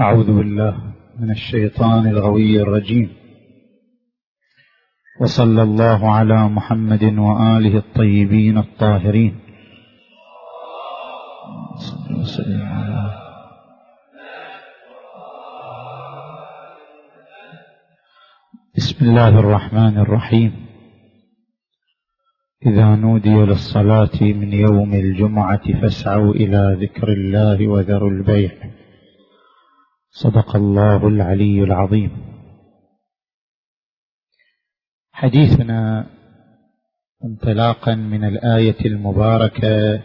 أعوذ 0.00 0.32
بالله 0.32 0.74
من 1.20 1.30
الشيطان 1.30 2.06
الغوي 2.06 2.62
الرجيم. 2.62 3.08
وصلى 5.20 5.62
الله 5.62 6.10
على 6.10 6.48
محمد 6.48 7.04
وآله 7.04 7.78
الطيبين 7.78 8.58
الطاهرين. 8.58 9.34
بسم 18.76 19.04
الله 19.04 19.38
الرحمن 19.38 19.98
الرحيم. 19.98 20.52
إذا 22.66 22.96
نودي 22.96 23.34
للصلاة 23.34 24.16
من 24.22 24.52
يوم 24.52 24.94
الجمعة 24.94 25.80
فاسعوا 25.82 26.34
إلى 26.34 26.76
ذكر 26.80 27.08
الله 27.12 27.68
وذروا 27.68 28.10
البيع. 28.10 28.79
صدق 30.10 30.56
الله 30.56 31.08
العلي 31.08 31.62
العظيم. 31.62 32.10
حديثنا 35.12 36.06
انطلاقا 37.24 37.94
من 37.94 38.24
الآية 38.24 38.86
المباركة 38.86 40.02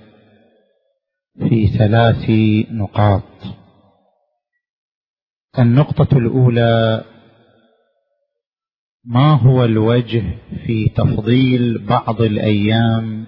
في 1.39 1.67
ثلاث 1.67 2.29
نقاط. 2.71 3.23
النقطة 5.59 6.17
الأولى 6.17 7.03
ما 9.05 9.33
هو 9.33 9.65
الوجه 9.65 10.23
في 10.65 10.89
تفضيل 10.89 11.85
بعض 11.85 12.21
الأيام 12.21 13.25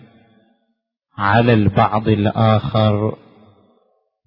على 1.17 1.53
البعض 1.53 2.07
الآخر 2.07 3.17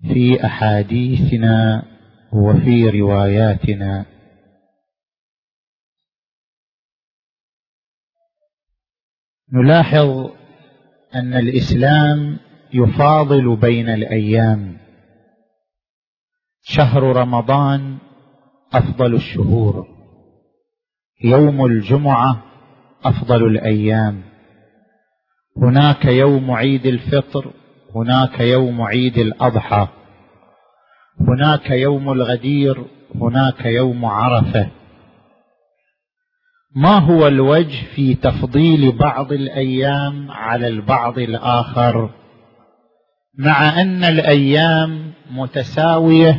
في 0.02 0.46
أحاديثنا 0.46 1.89
وفي 2.32 3.00
رواياتنا. 3.00 4.06
نلاحظ 9.52 10.30
أن 11.14 11.34
الإسلام 11.34 12.38
يفاضل 12.74 13.56
بين 13.56 13.88
الأيام. 13.88 14.78
شهر 16.62 17.02
رمضان 17.02 17.98
أفضل 18.72 19.14
الشهور. 19.14 19.86
يوم 21.24 21.66
الجمعة 21.66 22.42
أفضل 23.04 23.46
الأيام. 23.46 24.22
هناك 25.56 26.04
يوم 26.04 26.50
عيد 26.50 26.86
الفطر 26.86 27.52
هناك 27.94 28.40
يوم 28.40 28.82
عيد 28.82 29.18
الأضحى. 29.18 29.99
هناك 31.28 31.70
يوم 31.70 32.12
الغدير 32.12 32.84
هناك 33.14 33.66
يوم 33.66 34.04
عرفة. 34.04 34.68
ما 36.76 36.98
هو 36.98 37.26
الوجه 37.26 37.84
في 37.94 38.14
تفضيل 38.14 38.92
بعض 38.92 39.32
الأيام 39.32 40.30
على 40.30 40.68
البعض 40.68 41.18
الآخر؟ 41.18 42.10
مع 43.38 43.80
أن 43.80 44.04
الأيام 44.04 45.12
متساوية 45.30 46.38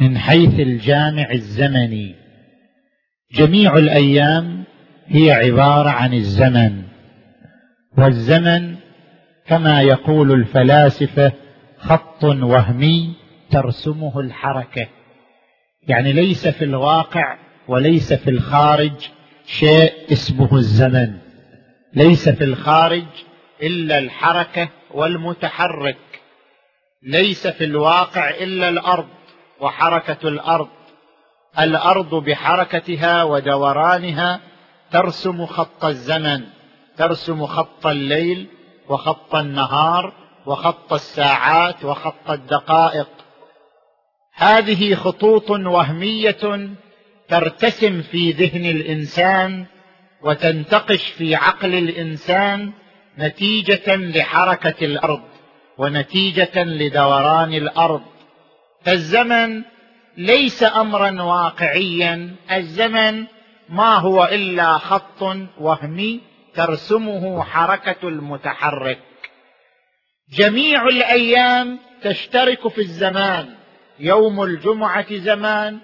من 0.00 0.18
حيث 0.18 0.60
الجامع 0.60 1.30
الزمني. 1.30 2.14
جميع 3.34 3.76
الأيام 3.76 4.64
هي 5.06 5.32
عبارة 5.32 5.90
عن 5.90 6.14
الزمن. 6.14 6.82
والزمن 7.98 8.74
كما 9.46 9.82
يقول 9.82 10.32
الفلاسفة 10.32 11.32
خط 11.78 12.24
وهمي 12.24 13.23
ترسمه 13.54 14.20
الحركة. 14.20 14.88
يعني 15.82 16.12
ليس 16.12 16.48
في 16.48 16.64
الواقع 16.64 17.38
وليس 17.68 18.12
في 18.12 18.30
الخارج 18.30 19.08
شيء 19.46 20.12
اسمه 20.12 20.56
الزمن. 20.56 21.18
ليس 21.94 22.28
في 22.28 22.44
الخارج 22.44 23.06
إلا 23.62 23.98
الحركة 23.98 24.68
والمتحرك. 24.90 26.20
ليس 27.02 27.46
في 27.46 27.64
الواقع 27.64 28.30
إلا 28.30 28.68
الأرض 28.68 29.08
وحركة 29.60 30.28
الأرض. 30.28 30.68
الأرض 31.58 32.14
بحركتها 32.14 33.22
ودورانها 33.22 34.40
ترسم 34.90 35.46
خط 35.46 35.84
الزمن 35.84 36.44
ترسم 36.96 37.46
خط 37.46 37.86
الليل 37.86 38.46
وخط 38.88 39.34
النهار 39.34 40.12
وخط 40.46 40.92
الساعات 40.92 41.84
وخط 41.84 42.30
الدقائق. 42.30 43.23
هذه 44.34 44.94
خطوط 44.94 45.50
وهمية 45.50 46.70
ترتسم 47.28 48.02
في 48.02 48.30
ذهن 48.30 48.66
الإنسان 48.66 49.66
وتنتقش 50.22 51.08
في 51.08 51.34
عقل 51.34 51.74
الإنسان 51.74 52.72
نتيجة 53.18 53.96
لحركة 53.96 54.84
الأرض 54.84 55.22
ونتيجة 55.78 56.64
لدوران 56.64 57.54
الأرض. 57.54 58.02
فالزمن 58.84 59.62
ليس 60.16 60.62
امرا 60.62 61.22
واقعيا 61.22 62.36
الزمن 62.52 63.26
ما 63.68 63.94
هو 63.94 64.24
إلا 64.24 64.78
خط 64.78 65.22
وهمي 65.60 66.20
ترسمه 66.54 67.42
حركة 67.42 68.08
المتحرك. 68.08 68.98
جميع 70.38 70.86
الأيام 70.86 71.78
تشترك 72.02 72.68
في 72.68 72.80
الزمان 72.80 73.63
يوم 73.98 74.42
الجمعة 74.42 75.16
زمان 75.16 75.78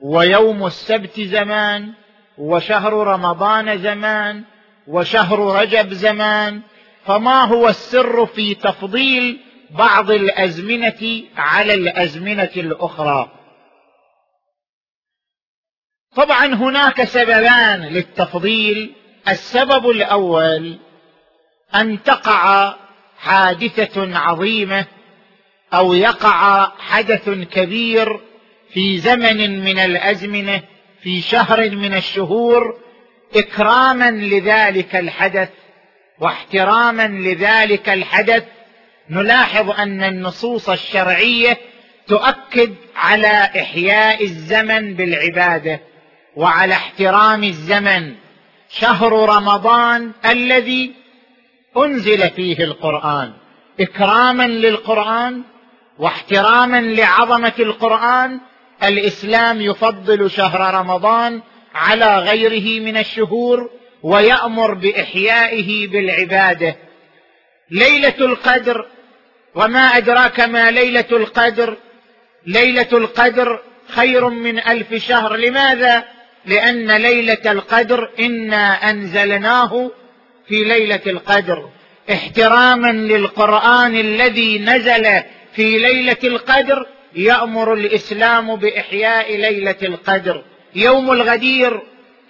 ويوم 0.00 0.66
السبت 0.66 1.20
زمان 1.20 1.92
وشهر 2.38 2.92
رمضان 2.92 3.78
زمان 3.78 4.44
وشهر 4.86 5.60
رجب 5.60 5.92
زمان. 5.92 6.60
فما 7.04 7.44
هو 7.44 7.68
السر 7.68 8.26
في 8.26 8.54
تفضيل 8.54 9.40
بعض 9.70 10.10
الأزمنة 10.10 11.22
على 11.36 11.74
الأزمنة 11.74 12.50
الأخرى؟ 12.56 13.30
طبعا 16.16 16.46
هناك 16.46 17.04
سببان 17.04 17.82
للتفضيل. 17.82 18.94
السبب 19.28 19.90
الأول 19.90 20.78
أن 21.74 22.02
تقع 22.02 22.74
حادثة 23.18 24.18
عظيمة 24.18 24.86
أو 25.74 25.94
يقع 25.94 26.72
حدث 26.78 27.28
كبير 27.28 28.20
في 28.70 28.98
زمن 28.98 29.64
من 29.64 29.78
الأزمنة 29.78 30.62
في 31.02 31.20
شهر 31.20 31.70
من 31.70 31.94
الشهور 31.94 32.78
إكراما 33.36 34.10
لذلك 34.10 34.96
الحدث 34.96 35.48
واحتراما 36.18 37.08
لذلك 37.08 37.88
الحدث. 37.88 38.44
نلاحظ 39.10 39.70
أن 39.70 40.04
النصوص 40.04 40.68
الشرعية 40.68 41.58
تؤكد 42.06 42.74
على 42.96 43.50
إحياء 43.60 44.24
الزمن 44.24 44.94
بالعبادة 44.94 45.80
وعلى 46.36 46.74
احترام 46.74 47.44
الزمن. 47.44 48.14
شهر 48.70 49.12
رمضان 49.36 50.12
الذي 50.26 50.92
أنزل 51.76 52.30
فيه 52.30 52.64
القرآن. 52.64 53.32
إكراما 53.80 54.46
للقرآن 54.46 55.42
واحتراما 55.98 56.80
لعظمة 56.80 57.52
القرآن 57.58 58.40
الإسلام 58.84 59.60
يفضل 59.60 60.30
شهر 60.30 60.74
رمضان 60.74 61.42
على 61.74 62.18
غيره 62.18 62.84
من 62.84 62.96
الشهور 62.96 63.70
ويأمر 64.02 64.74
بإحيائه 64.74 65.86
بالعبادة. 65.86 66.76
ليلة 67.70 68.14
القدر 68.20 68.86
وما 69.54 69.96
أدراك 69.96 70.40
ما 70.40 70.70
ليلة 70.70 71.04
القدر؟ 71.12 71.76
ليلة 72.46 72.88
القدر 72.92 73.60
خير 73.88 74.28
من 74.28 74.58
ألف 74.58 74.94
شهر. 74.94 75.36
لماذا؟ 75.36 76.04
لأن 76.44 76.90
ليلة 76.90 77.52
القدر 77.52 78.10
إنا 78.20 78.90
أنزلناه 78.90 79.90
في 80.48 80.64
ليلة 80.64 81.00
القدر. 81.06 81.68
احتراما 82.12 82.92
للقرآن 82.92 83.94
الذي 83.96 84.58
نزل 84.58 85.22
في 85.56 85.78
ليلة 85.78 86.16
القدر 86.24 86.86
يأمر 87.14 87.72
الإسلام 87.74 88.56
بإحياء 88.56 89.36
ليلة 89.36 89.76
القدر. 89.82 90.44
يوم 90.74 91.12
الغدير 91.12 91.82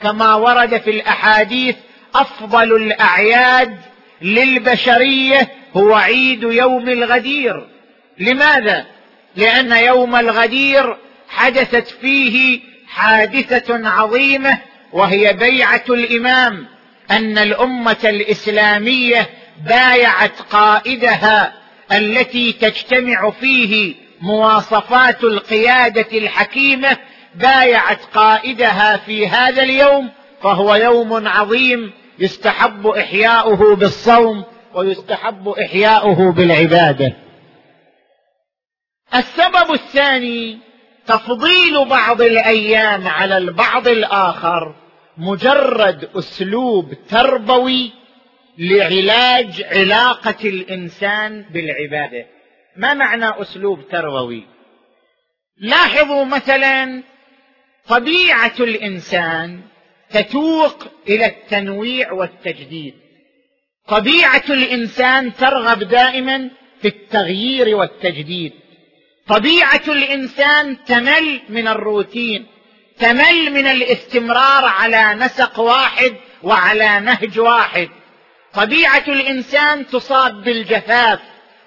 كما 0.02 0.34
ورد 0.34 0.80
في 0.80 0.90
الأحاديث 0.90 1.76
أفضل 2.14 2.76
الأعياد 2.76 3.78
للبشرية 4.22 5.48
هو 5.76 5.94
عيد 5.94 6.42
يوم 6.42 6.88
الغدير. 6.88 7.66
لماذا؟ 8.18 8.84
لأن 9.36 9.72
يوم 9.72 10.16
الغدير 10.16 10.96
حدثت 11.28 11.88
فيه 11.88 12.60
حادثة 12.88 13.88
عظيمة 13.88 14.58
وهي 14.92 15.32
بيعة 15.32 15.84
الإمام 15.88 16.66
أن 17.10 17.38
الأمة 17.38 17.96
الإسلامية 18.04 19.30
بايعت 19.66 20.40
قائدها 20.50 21.65
التي 21.92 22.52
تجتمع 22.52 23.30
فيه 23.30 23.94
مواصفات 24.20 25.24
القيادة 25.24 26.18
الحكيمة 26.18 26.96
بايعت 27.34 28.04
قائدها 28.14 28.96
في 28.96 29.28
هذا 29.28 29.62
اليوم 29.62 30.10
فهو 30.42 30.74
يوم 30.74 31.28
عظيم 31.28 31.92
يستحب 32.18 32.86
إحياؤه 32.86 33.76
بالصوم 33.76 34.44
ويستحب 34.74 35.48
إحياؤه 35.48 36.32
بالعبادة. 36.32 37.12
السبب 39.14 39.72
الثاني 39.72 40.58
تفضيل 41.06 41.88
بعض 41.88 42.22
الأيام 42.22 43.08
على 43.08 43.38
البعض 43.38 43.88
الآخر 43.88 44.74
مجرد 45.18 46.08
أسلوب 46.16 46.94
تربوي 47.08 47.92
لعلاج 48.58 49.62
علاقة 49.62 50.48
الإنسان 50.48 51.44
بالعبادة. 51.50 52.26
ما 52.76 52.94
معنى 52.94 53.40
أسلوب 53.40 53.88
تربوي 53.88 54.46
لاحظوا 55.58 56.24
مثلا 56.24 57.02
طبيعة 57.88 58.54
الإنسان 58.60 59.60
تتوق 60.10 60.84
إلى 61.08 61.26
التنويع 61.26 62.12
والتجديد. 62.12 62.94
طبيعة 63.88 64.44
الإنسان 64.50 65.34
ترغب 65.34 65.78
دائما 65.78 66.50
في 66.82 66.88
التغيير 66.88 67.76
والتجديد. 67.76 68.52
طبيعة 69.26 69.82
الإنسان 69.88 70.84
تمل 70.84 71.40
من 71.48 71.68
الروتين 71.68 72.46
تمل 72.98 73.50
من 73.52 73.66
الاستمرار 73.66 74.64
على 74.64 75.14
نسق 75.14 75.60
واحد 75.60 76.14
وعلى 76.42 77.00
نهج 77.00 77.38
واحد. 77.38 77.88
طبيعة 78.56 79.04
الإنسان 79.08 79.86
تصاب 79.86 80.44
بالجفاف 80.44 81.18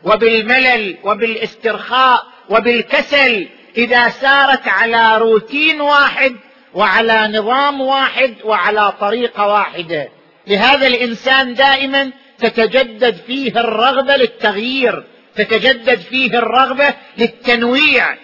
وبالملل 0.03 0.97
وبالاسترخاء 1.03 2.23
وبالكسل 2.49 3.47
إذا 3.77 4.09
سارت 4.09 4.67
على 4.67 5.17
روتين 5.17 5.81
واحد 5.81 6.35
وعلى 6.73 7.27
نظام 7.27 7.81
واحد 7.81 8.35
وعلى 8.43 8.93
طريقة 8.99 9.47
واحدة. 9.47 10.09
لهذا 10.47 10.87
الإنسان 10.87 11.53
دائما 11.53 12.11
تتجدد 12.37 13.15
فيه 13.15 13.59
الرغبة 13.59 14.15
للتغيير 14.15 15.03
تتجدد 15.35 15.99
فيه 15.99 16.37
الرغبة 16.39 16.93
للتنويع. 17.17 18.15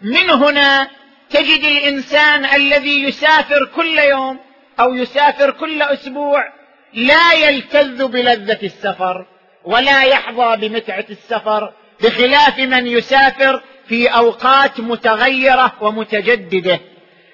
من 0.00 0.30
هنا 0.30 0.88
تجد 1.30 1.64
الإنسان 1.64 2.44
الذي 2.44 3.02
يسافر 3.02 3.70
كل 3.76 3.98
يوم 3.98 4.38
أو 4.80 4.94
يسافر 4.94 5.50
كل 5.50 5.82
أسبوع 5.82 6.56
لا 6.96 7.32
يلتذ 7.32 8.06
بلذة 8.06 8.58
السفر 8.62 9.26
ولا 9.64 10.02
يحظى 10.02 10.68
بمتعة 10.68 11.04
السفر 11.10 11.72
بخلاف 12.00 12.58
من 12.58 12.86
يسافر 12.86 13.62
في 13.88 14.08
أوقات 14.08 14.80
متغيرة 14.80 15.72
ومتجددة. 15.80 16.80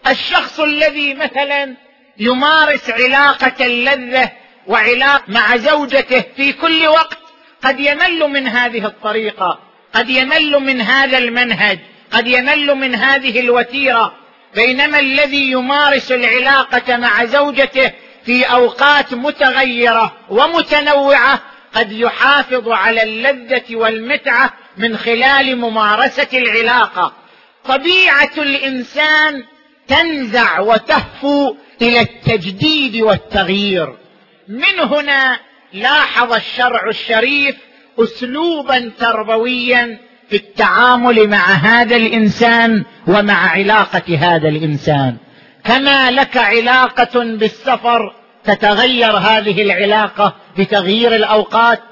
الشخص 0.06 0.60
الذي 0.60 1.14
مثلا 1.14 1.76
يمارس 2.18 2.90
علاقة 2.90 3.66
اللذة 3.66 4.30
وعلاقة 4.66 5.22
مع 5.28 5.56
زوجته 5.56 6.24
في 6.36 6.52
كل 6.52 6.86
وقت 6.86 7.18
قد 7.64 7.80
يمل 7.80 8.18
من 8.18 8.48
هذه 8.48 8.86
الطريقة 8.86 9.58
قد 9.92 10.10
يمل 10.10 10.50
من 10.50 10.80
هذا 10.80 11.18
المنهج 11.18 11.78
قد 12.10 12.26
يمل 12.26 12.74
من 12.74 12.94
هذه 12.94 13.40
الوتيرة. 13.40 14.14
بينما 14.54 15.00
الذي 15.00 15.50
يمارس 15.50 16.12
العلاقة 16.12 16.96
مع 16.96 17.24
زوجته 17.24 17.92
في 18.24 18.44
أوقات 18.44 19.14
متغيرة 19.14 20.12
ومتنوعة 20.30 21.40
قد 21.74 21.92
يحافظ 21.92 22.68
على 22.68 23.02
اللذة 23.02 23.76
والمتعة 23.76 24.52
من 24.76 24.96
خلال 24.96 25.56
ممارسة 25.56 26.28
العلاقة. 26.34 27.12
طبيعة 27.64 28.32
الإنسان 28.38 29.44
تنزع 29.88 30.60
وتهفو 30.60 31.56
إلى 31.82 32.00
التجديد 32.00 33.02
والتغيير. 33.02 33.96
من 34.48 34.80
هنا 34.80 35.38
لاحظ 35.72 36.32
الشرع 36.32 36.88
الشريف 36.88 37.56
اسلوبا 37.98 38.92
تربويا 38.98 39.98
في 40.28 40.36
التعامل 40.36 41.28
مع 41.28 41.44
هذا 41.52 41.96
الإنسان 41.96 42.84
ومع 43.06 43.50
علاقة 43.50 44.18
هذا 44.18 44.48
الإنسان. 44.48 45.16
كما 45.64 46.10
لك 46.10 46.36
علاقة 46.36 47.24
بالسفر 47.24 48.14
تتغير 48.44 49.16
هذه 49.16 49.62
العلاقة 49.62 50.34
بتغيير 50.58 51.14
الأوقات. 51.14 51.82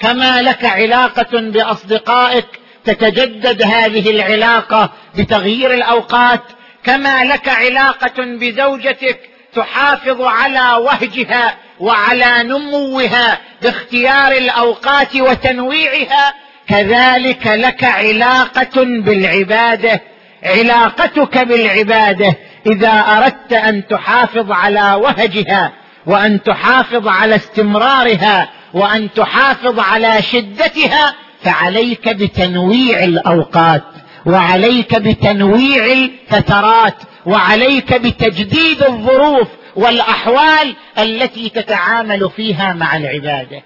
كما 0.00 0.42
لك 0.42 0.64
علاقة 0.64 1.40
بأصدقائك 1.40 2.46
تتجدد 2.84 3.62
هذه 3.62 4.10
العلاقة 4.10 4.90
بتغيير 5.18 5.74
الأوقات. 5.74 6.42
كما 6.84 7.24
لك 7.24 7.48
علاقة 7.48 8.24
بزوجتك 8.24 9.20
تحافظ 9.54 10.22
على 10.22 10.84
وهجها 10.84 11.54
وعلى 11.80 12.42
نموها 12.42 13.38
باختيار 13.62 14.32
الأوقات 14.32 15.16
وتنويعها. 15.16 16.34
كذلك 16.68 17.46
لك 17.46 17.84
علاقة 17.84 18.84
بالعبادة 18.84 20.00
علاقتك 20.44 21.38
بالعبادة 21.38 22.36
إذا 22.66 22.90
أردت 22.90 23.52
أن 23.52 23.86
تحافظ 23.86 24.52
على 24.52 24.94
وهجها 24.94 25.72
وأن 26.06 26.42
تحافظ 26.42 27.08
على 27.08 27.34
استمرارها 27.36 28.48
وأن 28.74 29.12
تحافظ 29.12 29.78
على 29.78 30.22
شدتها 30.22 31.14
فعليك 31.42 32.08
بتنويع 32.08 33.04
الأوقات 33.04 33.82
وعليك 34.26 34.94
بتنويع 34.94 35.84
الفترات 35.84 36.94
وعليك 37.26 37.94
بتجديد 37.94 38.82
الظروف 38.82 39.48
والأحوال 39.76 40.76
التي 40.98 41.48
تتعامل 41.48 42.30
فيها 42.36 42.72
مع 42.72 42.96
العبادة. 42.96 43.62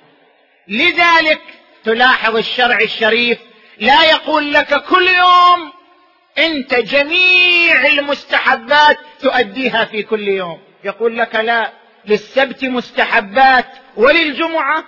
لذلك 0.68 1.40
تلاحظ 1.84 2.36
الشرع 2.36 2.78
الشريف 2.80 3.38
لا 3.80 4.04
يقول 4.04 4.52
لك 4.52 4.84
كل 4.84 5.06
يوم 5.18 5.72
أنت 6.46 6.74
جميع 6.74 7.86
المستحبات 7.86 8.98
تؤديها 9.20 9.84
في 9.84 10.02
كل 10.02 10.28
يوم. 10.28 10.58
يقول 10.84 11.18
لك 11.18 11.34
لا 11.34 11.72
للسبت 12.06 12.64
مستحبات 12.64 13.66
وللجمعة 13.96 14.84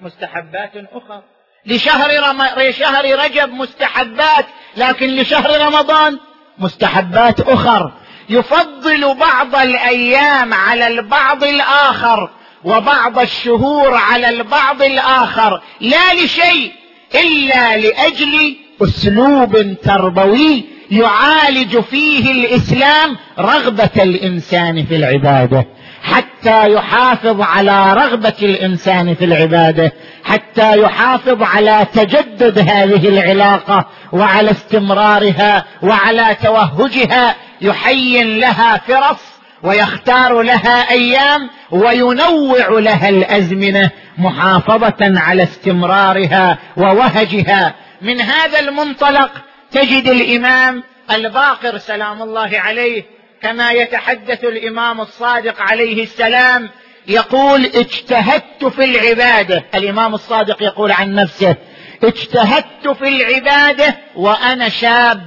مستحبات 0.00 0.72
أخرى. 0.92 1.22
لشهر 1.66 2.28
رم... 2.28 2.42
لشهر 2.56 3.24
رجب 3.24 3.52
مستحبات 3.52 4.46
لكن 4.76 5.06
لشهر 5.06 5.66
رمضان 5.66 6.18
مستحبات 6.58 7.40
أخر. 7.40 7.92
يفضل 8.28 9.14
بعض 9.14 9.56
الأيام 9.56 10.54
على 10.54 10.86
البعض 10.86 11.44
الآخر 11.44 12.30
وبعض 12.64 13.18
الشهور 13.18 13.94
على 13.94 14.28
البعض 14.28 14.82
الآخر. 14.82 15.62
لا 15.80 16.14
لشيء 16.14 16.72
إلا 17.14 17.76
لأجل 17.76 18.56
أسلوب 18.82 19.76
تربوي 19.82 20.71
يعالج 20.92 21.80
فيه 21.80 22.32
الإسلام 22.32 23.16
رغبة 23.38 23.90
الإنسان 23.96 24.86
في 24.86 24.96
العبادة 24.96 25.66
حتى 26.02 26.72
يحافظ 26.72 27.40
على 27.40 27.94
رغبة 27.94 28.34
الإنسان 28.42 29.14
في 29.14 29.24
العبادة 29.24 29.92
حتى 30.24 30.80
يحافظ 30.80 31.42
على 31.42 31.86
تجدد 31.94 32.58
هذه 32.58 33.08
العلاقة 33.08 33.86
وعلى 34.12 34.50
استمرارها 34.50 35.64
وعلى 35.82 36.36
توهجها 36.42 37.34
يحين 37.60 38.38
لها 38.38 38.78
فرص 38.78 39.20
ويختار 39.62 40.42
لها 40.42 40.90
أيام 40.90 41.50
وينوع 41.70 42.68
لها 42.68 43.08
الأزمنة 43.08 43.90
محافظة 44.18 45.20
على 45.20 45.42
استمرارها 45.42 46.58
ووهجها. 46.76 47.74
من 48.02 48.20
هذا 48.20 48.60
المنطلق 48.60 49.30
تجد 49.72 50.08
الإمام 50.08 50.82
الباقر 51.10 51.78
سلام 51.78 52.22
الله 52.22 52.50
عليه 52.54 53.04
كما 53.42 53.70
يتحدث 53.70 54.44
الإمام 54.44 55.00
الصادق 55.00 55.54
عليه 55.60 56.02
السلام 56.02 56.68
يقول 57.08 57.64
اجتهدت 57.64 58.64
في 58.64 58.84
العبادة. 58.84 59.64
الإمام 59.74 60.14
الصادق 60.14 60.62
يقول 60.62 60.92
عن 60.92 61.14
نفسه 61.14 61.56
اجتهدت 62.04 62.88
في 62.98 63.08
العبادة 63.08 63.96
وأنا 64.16 64.68
شاب. 64.68 65.22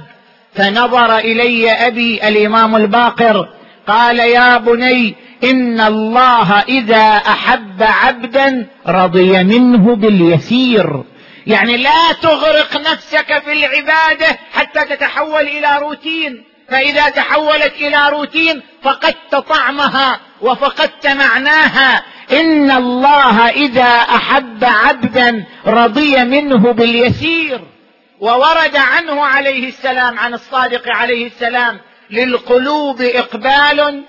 فنظر 0.54 1.18
إلي 1.18 1.70
أبي 1.70 2.28
الإمام 2.28 2.76
الباقر 2.76 3.48
قال 3.86 4.18
يا 4.18 4.58
بني 4.58 5.14
إن 5.44 5.80
الله 5.80 6.60
إذا 6.60 7.06
أحب 7.06 7.82
عبدا 7.82 8.66
رضي 8.86 9.42
منه 9.42 9.96
باليسير. 9.96 11.02
يعني 11.46 11.76
لا 11.76 12.12
تغرق 12.22 12.76
نفسك 12.76 13.42
في 13.44 13.52
العبادة 13.52 14.38
حتى 14.52 14.84
تتحول 14.84 15.42
إلى 15.42 15.78
روتين. 15.78 16.44
فإذا 16.68 17.08
تحولت 17.08 17.72
إلى 17.80 18.08
روتين 18.10 18.62
فقدت 18.82 19.34
طعمها 19.34 20.20
وفقدت 20.40 21.06
معناها. 21.06 22.02
إن 22.32 22.70
الله 22.70 23.48
إذا 23.48 23.90
أحب 24.00 24.64
عبدا 24.64 25.44
رضي 25.66 26.24
منه 26.24 26.72
باليسير 26.72 27.60
وورد 28.20 28.76
عنه 28.76 29.24
عليه 29.24 29.68
السلام 29.68 30.18
عن 30.18 30.34
الصادق 30.34 30.88
عليه 30.88 31.26
السلام 31.26 31.80
للقلوب 32.10 33.02
إقبال 33.02 34.04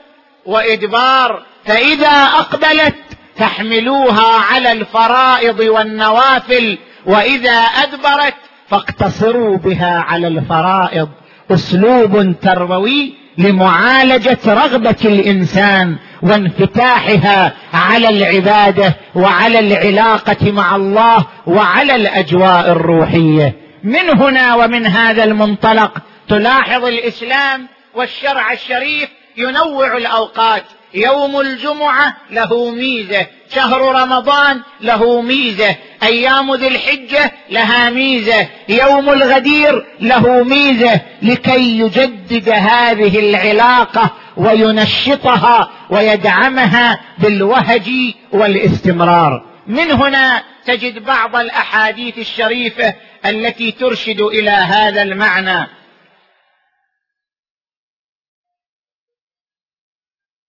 وإدبار. 0.45 1.45
فإذا 1.65 2.23
أقبلت 2.23 2.95
فاحملوها 3.37 4.37
على 4.53 4.71
الفرائض 4.71 5.59
والنوافل 5.59 6.77
وإذا 7.07 7.51
أدبرت 7.51 8.33
فاقتصروا 8.69 9.57
بها 9.57 9.99
على 9.99 10.27
الفرائض. 10.27 11.09
أسلوب 11.51 12.35
تربوي 12.41 13.13
لمعالجة 13.37 14.37
رغبة 14.47 14.95
الإنسان 15.05 15.95
وانفتاحها 16.21 17.53
على 17.73 18.09
العبادة 18.09 18.95
وعلى 19.15 19.59
العلاقة 19.59 20.51
مع 20.51 20.75
الله 20.75 21.25
وعلى 21.47 21.95
الأجواء 21.95 22.71
الروحية. 22.71 23.55
من 23.83 24.09
هنا 24.21 24.55
ومن 24.55 24.85
هذا 24.85 25.23
المنطلق 25.23 25.97
تلاحظ 26.29 26.85
الإسلام 26.85 27.67
والشرع 27.95 28.51
الشريف 28.53 29.09
ينوع 29.37 29.97
الأوقات. 29.97 30.63
يوم 30.93 31.39
الجمعة 31.39 32.17
له 32.31 32.69
ميزة 32.71 33.27
شهر 33.55 34.01
رمضان 34.01 34.61
له 34.81 35.21
ميزة 35.21 35.75
أيام 36.03 36.55
ذي 36.55 36.67
الحجة 36.67 37.31
لها 37.49 37.89
ميزة 37.89 38.47
يوم 38.69 39.09
الغدير 39.09 39.85
له 39.99 40.43
ميزة 40.43 41.01
لكي 41.21 41.79
يجدد 41.79 42.49
هذه 42.49 43.19
العلاقة 43.19 44.11
وينشطها 44.37 45.71
ويدعمها 45.89 46.99
بالوهج 47.17 47.89
والاستمرار. 48.31 49.45
من 49.67 49.91
هنا 49.91 50.43
تجد 50.65 51.05
بعض 51.05 51.35
الأحاديث 51.35 52.17
الشريفة 52.17 52.93
التي 53.25 53.71
ترشد 53.71 54.21
إلى 54.21 54.49
هذا 54.49 55.01
المعنى. 55.01 55.67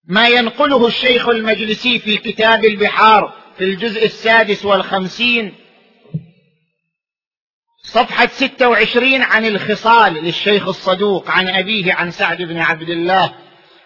ما 0.09 0.27
ينقله 0.27 0.87
الشيخ 0.87 1.29
المجلسي 1.29 1.99
في 1.99 2.17
كتاب 2.17 2.65
البحار 2.65 3.33
في 3.57 3.63
الجزء 3.63 4.05
السادس 4.05 4.65
والخمسين 4.65 5.55
صفحة 7.83 8.27
ستة 8.27 8.69
وعشرين 8.69 9.21
عن 9.21 9.45
الخصال 9.45 10.13
للشيخ 10.13 10.67
الصدوق 10.67 11.31
عن 11.31 11.47
أبيه 11.47 11.93
عن 11.93 12.11
سعد 12.11 12.41
بن 12.41 12.57
عبد 12.57 12.89
الله 12.89 13.33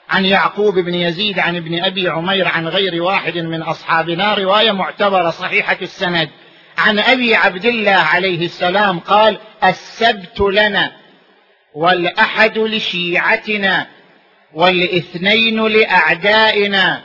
عن 0.10 0.25
يعقوب 0.25 0.80
بن 0.80 0.94
يزيد 0.94 1.39
عن 1.39 1.56
ابن 1.56 1.84
أبي 1.84 2.10
عمير 2.10 2.48
عن 2.48 2.68
غير 2.68 3.03
واحد 3.03 3.38
من 3.38 3.62
أصحابنا 3.62 4.34
رواية 4.34 4.72
معتبرة 4.72 5.30
صحيحة 5.30 5.77
السند. 5.82 6.30
عن 6.77 7.00
أبي 7.00 7.36
عبد 7.36 7.65
الله 7.65 7.92
عليه 7.92 8.46
السلام 8.46 9.00
قال 9.00 9.38
السبت 9.63 10.39
لنا 10.39 10.92
والأحد 11.75 12.58
لشيعتنا. 12.58 13.88
والإثنين 14.53 15.67
لأعدائنا 15.67 17.01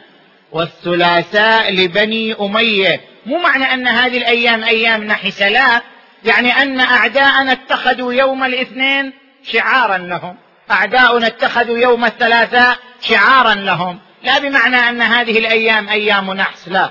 والثلاثاء 0.52 1.72
لبني 1.72 2.34
أمية. 2.40 3.00
مو 3.26 3.38
معنى 3.38 3.64
أن 3.64 3.88
هذه 3.88 4.18
الأيام 4.18 4.64
أيام 4.64 5.04
نحس 5.04 5.42
لا 5.42 5.82
يعني 6.24 6.62
أن 6.62 6.80
أعداءنا 6.80 7.52
اتخذوا 7.52 8.12
يوم 8.12 8.44
الاثنين 8.44 9.12
شعارا 9.52 9.98
لهم. 9.98 10.36
أعداؤنا 10.70 11.26
اتخذوا 11.26 11.78
يوم 11.78 12.04
الثلاثاء 12.04 12.76
شعارا 13.00 13.54
لهم. 13.54 13.98
لا 14.22 14.38
بمعنى 14.38 14.76
أن 14.76 15.02
هذه 15.02 15.38
الأيام 15.38 15.88
أيام 15.88 16.32
نحس 16.32 16.68
لا. 16.68 16.90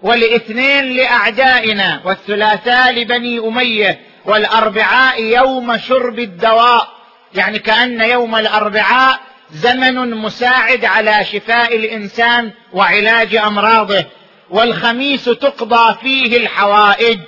والإثنين 0.00 0.92
لأعدائنا 0.92 2.00
والثلاثاء 2.04 2.92
لبني 2.92 3.38
أمية 3.38 4.00
والأربعاء 4.24 5.22
يوم 5.22 5.78
شرب 5.78 6.18
الدواء. 6.18 6.88
يعني 7.34 7.58
كأن 7.58 8.00
يوم 8.00 8.36
الأربعاء 8.36 9.20
زمن 9.52 10.10
مساعد 10.10 10.84
على 10.84 11.24
شفاء 11.24 11.76
الإنسان 11.76 12.50
وعلاج 12.72 13.36
أمراضه 13.36 14.04
والخميس 14.50 15.24
تقضى 15.24 15.94
فيه 16.02 16.36
الحوائج 16.36 17.18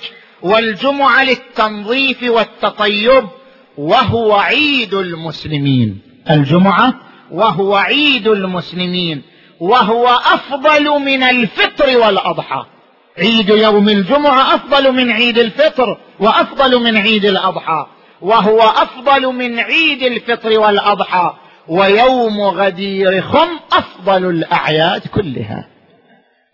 والجمعة 0.43 1.25
للتنظيف 1.25 2.23
والتطيب 2.23 3.25
وهو 3.79 4.37
عيد 4.37 4.95
المسلمين. 4.95 5.99
الجمعة 6.31 6.95
وهو 7.31 7.77
عيد 7.77 8.29
المسلمين 8.29 9.23
وهو 9.61 10.07
أفضل 10.09 10.85
من 10.85 11.23
الفطر 11.23 11.99
والأضحى. 11.99 12.65
عيد 13.19 13.49
يوم 13.49 13.89
الجمعة 13.89 14.55
أفضل 14.55 14.93
من 14.93 15.11
عيد 15.11 15.39
الفطر 15.39 15.99
وأفضل 16.21 16.83
من 16.83 16.97
عيد 16.97 17.25
الأضحى 17.25 17.87
وهو 18.21 18.61
أفضل 18.61 19.27
من 19.27 19.59
عيد 19.59 20.03
الفطر 20.03 20.59
والأضحى. 20.59 21.35
ويوم 21.69 22.41
غدير 22.41 23.23
خم 23.23 23.49
أفضل 23.73 24.31
الأعياد 24.31 25.07
كلها. 25.07 25.69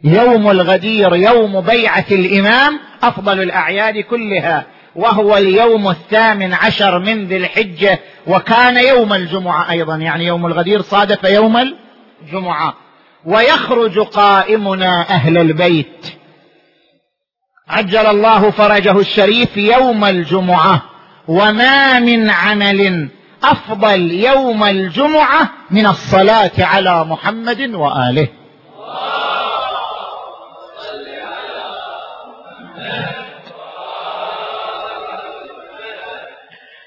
يوم 0.04 0.50
الغدير 0.50 1.16
يوم 1.16 1.60
بيعة 1.60 2.04
الإمام 2.10 2.80
أفضل 3.02 3.40
الأعياد 3.42 3.98
كلها. 3.98 4.66
وهو 4.96 5.36
اليوم 5.36 5.88
الثامن 5.88 6.54
عشر 6.54 6.98
من 6.98 7.26
ذي 7.26 7.36
الحجة. 7.36 7.98
وكان 8.26 8.76
يوم 8.76 9.12
الجمعة 9.12 9.70
أيضا 9.70 9.96
يعني 9.96 10.26
يوم 10.26 10.46
الغدير 10.46 10.82
صادف 10.82 11.24
يوم 11.24 11.74
الجمعة. 12.22 12.74
ويخرج 13.26 13.98
قائمنا 13.98 15.00
أهل 15.00 15.38
البيت. 15.38 16.06
عجل 17.68 18.06
الله 18.06 18.50
فرجه 18.50 19.00
الشريف 19.00 19.56
يوم 19.56 20.04
الجمعة. 20.04 20.82
وما 21.28 22.00
من 22.00 22.30
عمل 22.30 23.08
أفضل 23.50 24.12
يوم 24.12 24.64
الجمعة 24.64 25.50
من 25.70 25.86
الصلاة 25.86 26.52
على 26.58 27.04
محمد 27.04 27.60
وآله. 27.74 28.28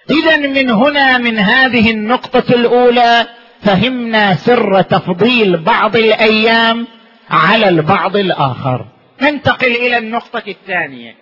إذا 0.10 0.38
من 0.38 0.70
هنا 0.70 1.18
من 1.18 1.40
هذه 1.40 1.92
النقطة 1.92 2.54
الأولى 2.54 3.28
فهمنا 3.62 4.36
سر 4.36 4.82
تفضيل 4.82 5.58
بعض 5.58 5.96
الأيام 5.96 6.88
على 7.30 7.70
البعض 7.70 8.16
الآخر. 8.16 8.86
ننتقل 9.22 9.72
إلى 9.76 9.98
النقطة 9.98 10.44
الثانية. 10.48 11.16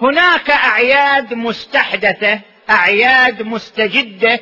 هناك 0.00 0.50
أعياد 0.50 1.34
مستحدثة 1.34 2.40
أعياد 2.70 3.42
مستجدة 3.42 4.40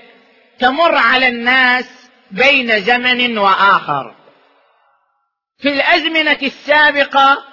تمر 0.59 0.95
على 0.95 1.29
الناس 1.29 1.91
بين 2.31 2.81
زمن 2.81 3.39
وآخر. 3.39 4.15
في 5.59 5.69
الأزمنة 5.69 6.39
السابقة 6.43 7.45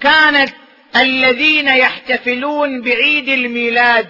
كانت 0.00 0.54
الذين 0.96 1.68
يحتفلون 1.68 2.82
بعيد 2.82 3.28
الميلاد 3.28 4.08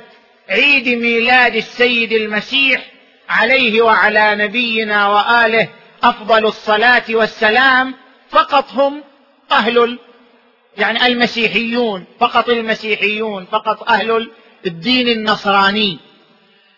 عيد 0.49 0.89
ميلاد 0.89 1.57
السيد 1.57 2.13
المسيح 2.13 2.81
عليه 3.29 3.83
وعلى 3.83 4.35
نبينا 4.35 5.09
وآله 5.09 5.69
أفضل 6.03 6.47
الصلاة 6.47 7.03
والسلام 7.11 7.95
فقط 8.31 8.73
هم 8.73 9.03
أهل 9.53 9.99
يعني 10.79 11.07
المسيحيون 11.07 12.05
فقط 12.21 12.49
المسيحيون 12.49 13.45
فقط 13.45 13.89
أهل 13.89 14.31
الدين 14.67 15.09
النصراني. 15.09 15.99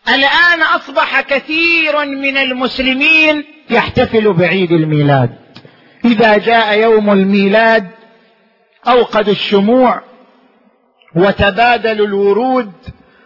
الآن 0.08 0.62
أصبح 0.62 1.20
كثير 1.20 2.04
من 2.04 2.36
المسلمين 2.36 3.44
يحتفل 3.70 4.32
بعيد 4.32 4.72
الميلاد. 4.72 5.38
إذا 6.04 6.38
جاء 6.38 6.78
يوم 6.78 7.10
الميلاد 7.10 7.90
اوقدوا 8.88 9.32
الشموع 9.32 10.02
وتبادلوا 11.16 12.06
الورود 12.06 12.72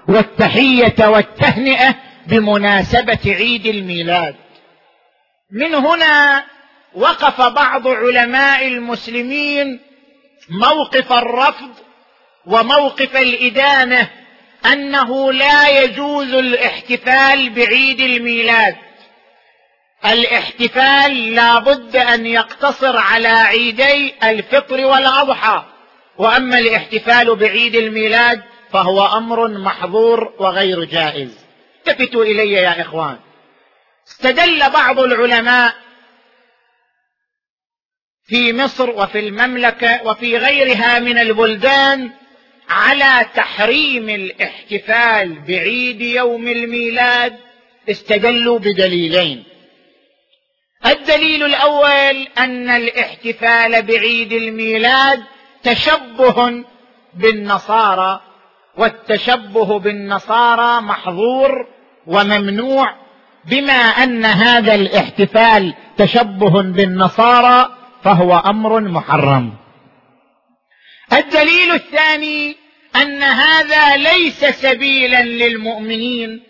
والتحية 0.09 1.09
والتهنئة 1.09 1.95
بمناسبة 2.27 3.19
عيد 3.27 3.67
الميلاد. 3.67 4.35
من 5.51 5.75
هنا 5.75 6.45
وقف 6.95 7.41
بعض 7.41 7.89
علماء 7.89 8.69
المسلمين 8.69 9.81
موقف 10.49 11.13
الرفض 11.13 11.71
وموقف 12.47 13.17
الإدانة 13.17 14.11
أنه 14.67 15.33
لا 15.33 15.69
يجوز 15.83 16.35
الاحتفال 16.35 17.51
بعيد 17.51 18.01
الميلاد. 18.01 18.77
الاحتفال 20.05 21.35
لا 21.35 21.59
بد 21.59 21.97
أن 21.97 22.27
يقتصر 22.27 22.97
على 22.97 23.29
عيدي 23.29 24.15
الفطر 24.23 24.85
والأضحى. 24.85 25.65
وأما 26.19 26.59
الاحتفال 26.59 27.37
بعيد 27.37 27.75
الميلاد 27.75 28.43
فهو 28.71 29.07
أمر 29.07 29.49
محظور 29.49 30.35
وغير 30.39 30.85
جائز. 30.85 31.39
التفتوا 31.87 32.25
إلي 32.25 32.53
يا 32.53 32.81
إخوان. 32.81 33.19
استدل 34.09 34.71
بعض 34.71 35.01
العلماء 35.01 35.75
في 38.27 38.53
مصر 38.53 38.91
وفي 38.91 39.19
المملكة 39.19 40.07
وفي 40.07 40.37
غيرها 40.37 40.99
من 40.99 41.19
البلدان 41.19 42.11
على 42.69 43.27
تحريم 43.35 44.09
الاحتفال 44.09 45.41
بعيد 45.49 46.01
يوم 46.01 46.49
الميلاد 46.49 47.37
استدلوا 47.91 48.59
بدليلين. 48.59 49.45
الدليل 50.87 51.45
الأول 51.45 52.27
أن 52.39 52.71
الاحتفال 52.71 53.83
بعيد 53.83 54.33
الميلاد 54.33 55.23
تشبه 55.63 56.65
بالنصارى 57.15 58.21
والتشبه 58.77 59.79
بالنصارى 59.79 60.81
محظور 60.81 61.67
وممنوع 62.07 62.95
بما 63.45 63.73
أن 63.73 64.25
هذا 64.25 64.75
الاحتفال 64.75 65.75
تشبه 65.97 66.63
بالنصارى 66.63 67.71
فهو 68.03 68.39
أمر 68.39 68.81
محرم. 68.81 69.64
الدليل 71.19 71.73
الثاني 71.73 72.57
أن 72.97 73.23
هذا 73.23 73.97
ليس 73.97 74.45
سبيلا 74.45 75.23
للمؤمنين 75.23 76.41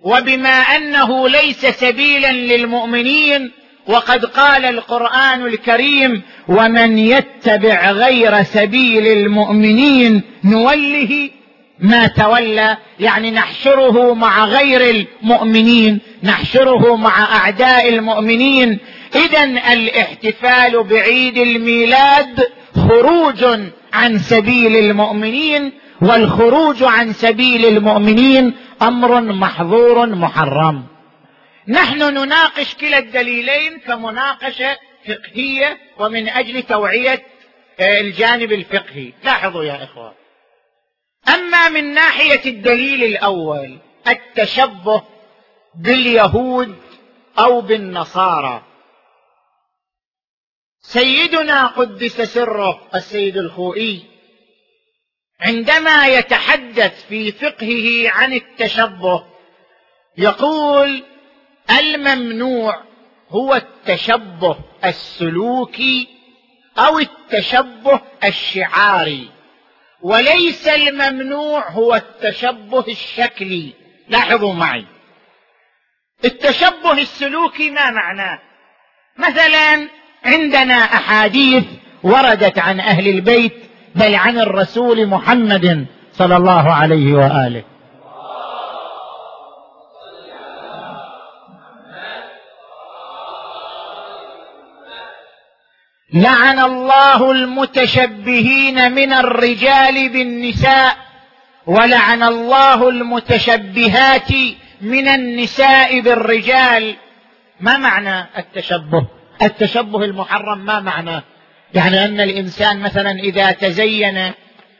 وبما 0.00 0.60
أنه 0.60 1.28
ليس 1.28 1.66
سبيلا 1.66 2.32
للمؤمنين 2.32 3.50
وقد 3.86 4.24
قال 4.24 4.64
القرآن 4.64 5.46
الكريم 5.46 6.22
ومن 6.48 6.98
يتبع 6.98 7.90
غير 7.90 8.42
سبيل 8.42 9.06
المؤمنين 9.06 10.22
نوله 10.44 11.30
ما 11.78 12.06
تولى 12.06 12.76
يعني 13.00 13.30
نحشره 13.30 14.14
مع 14.14 14.44
غير 14.44 14.90
المؤمنين 14.90 16.00
نحشره 16.22 16.96
مع 16.96 17.36
أعداء 17.36 17.88
المؤمنين. 17.88 18.78
اذا 19.14 19.44
الاحتفال 19.44 20.84
بعيد 20.84 21.38
الميلاد 21.38 22.40
خروج 22.74 23.44
عن 23.92 24.18
سبيل 24.18 24.76
المؤمنين 24.76 25.72
والخروج 26.02 26.82
عن 26.82 27.12
سبيل 27.12 27.66
المؤمنين 27.66 28.56
أمر 28.82 29.20
محظور 29.20 30.06
محرم. 30.06 30.86
نحن 31.68 31.98
نناقش 31.98 32.74
كلا 32.74 32.98
الدليلين 32.98 33.78
كمناقشة 33.86 34.76
فقهية 35.08 35.78
ومن 35.98 36.28
أجل 36.28 36.62
توعية 36.62 37.22
آه، 37.80 38.00
الجانب 38.00 38.52
الفقهي. 38.52 39.12
لاحظوا 39.24 39.64
يا 39.64 39.84
اخوان 39.84 40.12
أما 41.28 41.68
من 41.68 41.94
ناحية 41.94 42.50
الدليل 42.50 43.04
الأول 43.04 43.78
التشبه 44.08 45.02
باليهود 45.74 46.76
أو 47.38 47.60
بالنصارى. 47.60 48.62
سيدنا 50.82 51.66
قدس 51.66 52.20
سره 52.20 52.88
السيد 52.94 53.36
الخوئي 53.36 54.02
عندما 55.40 56.06
يتحدث 56.06 57.06
في 57.06 57.32
فقهه 57.32 58.10
عن 58.10 58.32
التشبه 58.32 59.24
يقول 60.18 61.04
الممنوع 61.70 62.82
هو 63.28 63.54
التشبه 63.54 64.58
السلوكي 64.84 66.08
أو 66.78 66.98
التشبه 66.98 68.00
الشعاري 68.24 69.30
وليس 70.02 70.68
الممنوع 70.68 71.68
هو 71.68 71.94
التشبه 71.94 72.84
الشكلي. 72.88 73.72
لاحظوا 74.08 74.54
معي. 74.54 74.86
التشبه 76.24 76.92
السلوكي 76.92 77.70
ما 77.70 77.90
معناه؟ 77.90 78.38
مثلا 79.16 79.88
عندنا 80.24 80.74
أحاديث 80.74 81.64
وردت 82.02 82.58
عن 82.58 82.80
أهل 82.80 83.08
البيت 83.08 83.52
بل 83.94 84.14
عن 84.14 84.38
الرسول 84.38 85.06
محمد 85.06 85.86
صلى 86.12 86.36
الله 86.36 86.72
عليه 86.72 87.14
وآله. 87.14 87.62
لعن 96.14 96.58
الله 96.58 97.30
المتشبهين 97.30 98.92
من 98.92 99.12
الرجال 99.12 100.08
بالنساء 100.08 100.96
ولعن 101.66 102.22
الله 102.22 102.88
المتشبهات 102.88 104.32
من 104.80 105.08
النساء 105.08 106.00
بالرجال. 106.00 106.96
ما 107.60 107.76
معنى 107.76 108.26
التشبه؟ 108.38 109.21
التشبه 109.42 110.04
المحرم 110.04 110.58
ما 110.58 110.80
معناه 110.80 111.22
يعني 111.74 112.04
أن 112.04 112.20
الإنسان 112.20 112.80
مثلا 112.80 113.10
إذا 113.10 113.52
تزين 113.52 114.32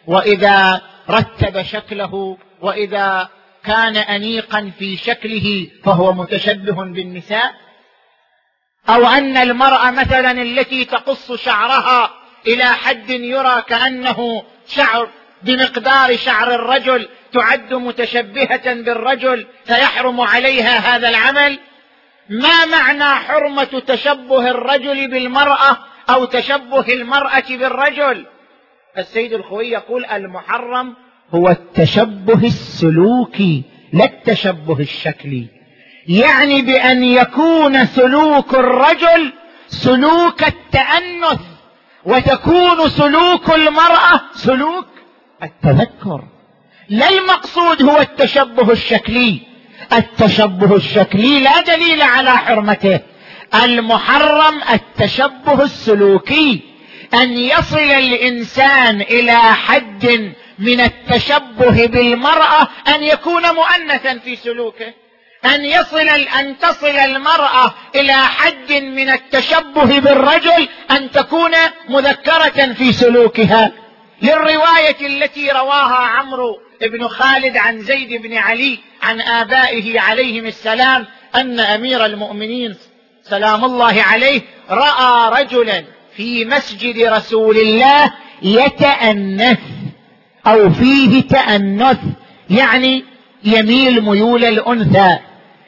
وإذا 0.06 0.80
رتب 1.10 1.62
شكله 1.62 2.38
وإذا 2.60 3.28
كان 3.64 3.96
انيقا 3.96 4.72
في 4.78 4.96
شكله 4.96 5.68
فهو 5.84 6.12
متشبه 6.12 6.84
بالنساء؟ 6.84 7.54
أو 8.88 9.06
أن 9.06 9.36
المرأة 9.36 9.90
مثلا 9.90 10.30
التي 10.42 10.84
تقص 10.84 11.32
شعرها 11.32 12.10
إلى 12.46 12.64
حد 12.64 13.10
يرى 13.10 13.62
كأنه 13.68 14.42
شعر 14.68 15.08
بمقدار 15.42 16.16
شعر 16.16 16.54
الرجل 16.54 17.08
تعد 17.32 17.74
متشبهة 17.74 18.74
بالرجل 18.74 19.46
فيحرم 19.64 20.20
عليها 20.20 20.96
هذا 20.96 21.08
العمل؟ 21.08 21.58
ما 22.28 22.64
معنى 22.64 23.04
حرمة 23.04 23.82
تشبه 23.86 24.50
الرجل 24.50 25.10
بالمرأة 25.10 25.78
أو 26.10 26.24
تشبه 26.24 26.92
المرأة 26.92 27.44
بالرجل؟ 27.50 28.26
السيد 28.98 29.32
الخوي 29.32 29.70
يقول 29.70 30.04
المحرم 30.04 30.94
هو 31.34 31.48
التشبه 31.48 32.46
السلوكي 32.46 33.62
لا 33.92 34.04
التشبه 34.04 34.80
الشكلي. 34.80 35.46
يعني 36.08 36.62
بأن 36.62 37.04
يكون 37.04 37.84
سلوك 37.86 38.54
الرجل 38.54 39.32
سلوك 39.66 40.42
التأنث 40.42 41.40
وتكون 42.04 42.88
سلوك 42.88 43.54
المرأة 43.54 44.20
سلوك 44.32 44.86
التذكر. 45.42 46.24
لا 46.88 47.08
المقصود 47.08 47.82
هو 47.82 48.00
التشبه 48.00 48.72
الشكلي 48.72 49.51
التشبه 49.92 50.76
الشكلي 50.76 51.40
لا 51.40 51.60
دليل 51.60 52.02
على 52.02 52.30
حرمته. 52.30 53.00
المحرم 53.64 54.60
التشبه 54.72 55.62
السلوكي 55.62 56.60
أن 57.14 57.32
يصل 57.32 57.78
الإنسان 57.78 59.00
إلى 59.00 59.36
حد 59.36 60.32
من 60.58 60.80
التشبه 60.80 61.86
بالمرأة 61.86 62.68
أن 62.88 63.02
يكون 63.02 63.42
مؤنثا 63.42 64.18
في 64.18 64.36
سلوكه. 64.36 64.92
أن 65.44 65.64
يصل 65.64 66.08
أن 66.08 66.58
تصل 66.58 66.96
المرأة 66.96 67.74
إلى 67.94 68.12
حد 68.12 68.72
من 68.72 69.10
التشبه 69.10 69.98
بالرجل 69.98 70.68
أن 70.90 71.10
تكون 71.10 71.50
مذكرة 71.88 72.72
في 72.72 72.92
سلوكها. 72.92 73.72
للرواية 74.22 75.06
التي 75.06 75.50
رواها 75.50 75.96
عمرو 75.96 76.58
بن 76.82 77.08
خالد 77.08 77.56
عن 77.56 77.82
زيد 77.82 78.22
بن 78.22 78.34
علي 78.34 78.78
عن 79.02 79.20
آبائه 79.20 80.00
عليهم 80.00 80.46
السلام 80.46 81.06
أن 81.34 81.60
أمير 81.60 82.06
المؤمنين 82.06 82.76
سلام 83.22 83.64
الله 83.64 84.02
عليه 84.02 84.40
رأى 84.70 85.42
رجلا 85.42 85.84
في 86.16 86.44
مسجد 86.44 86.98
رسول 86.98 87.56
الله 87.56 88.12
يتأنث 88.42 89.58
أو 90.46 90.70
فيه 90.70 91.22
تأنث 91.22 91.98
يعني 92.50 93.04
يميل 93.44 94.00
ميول 94.00 94.44
الأنثى 94.44 95.18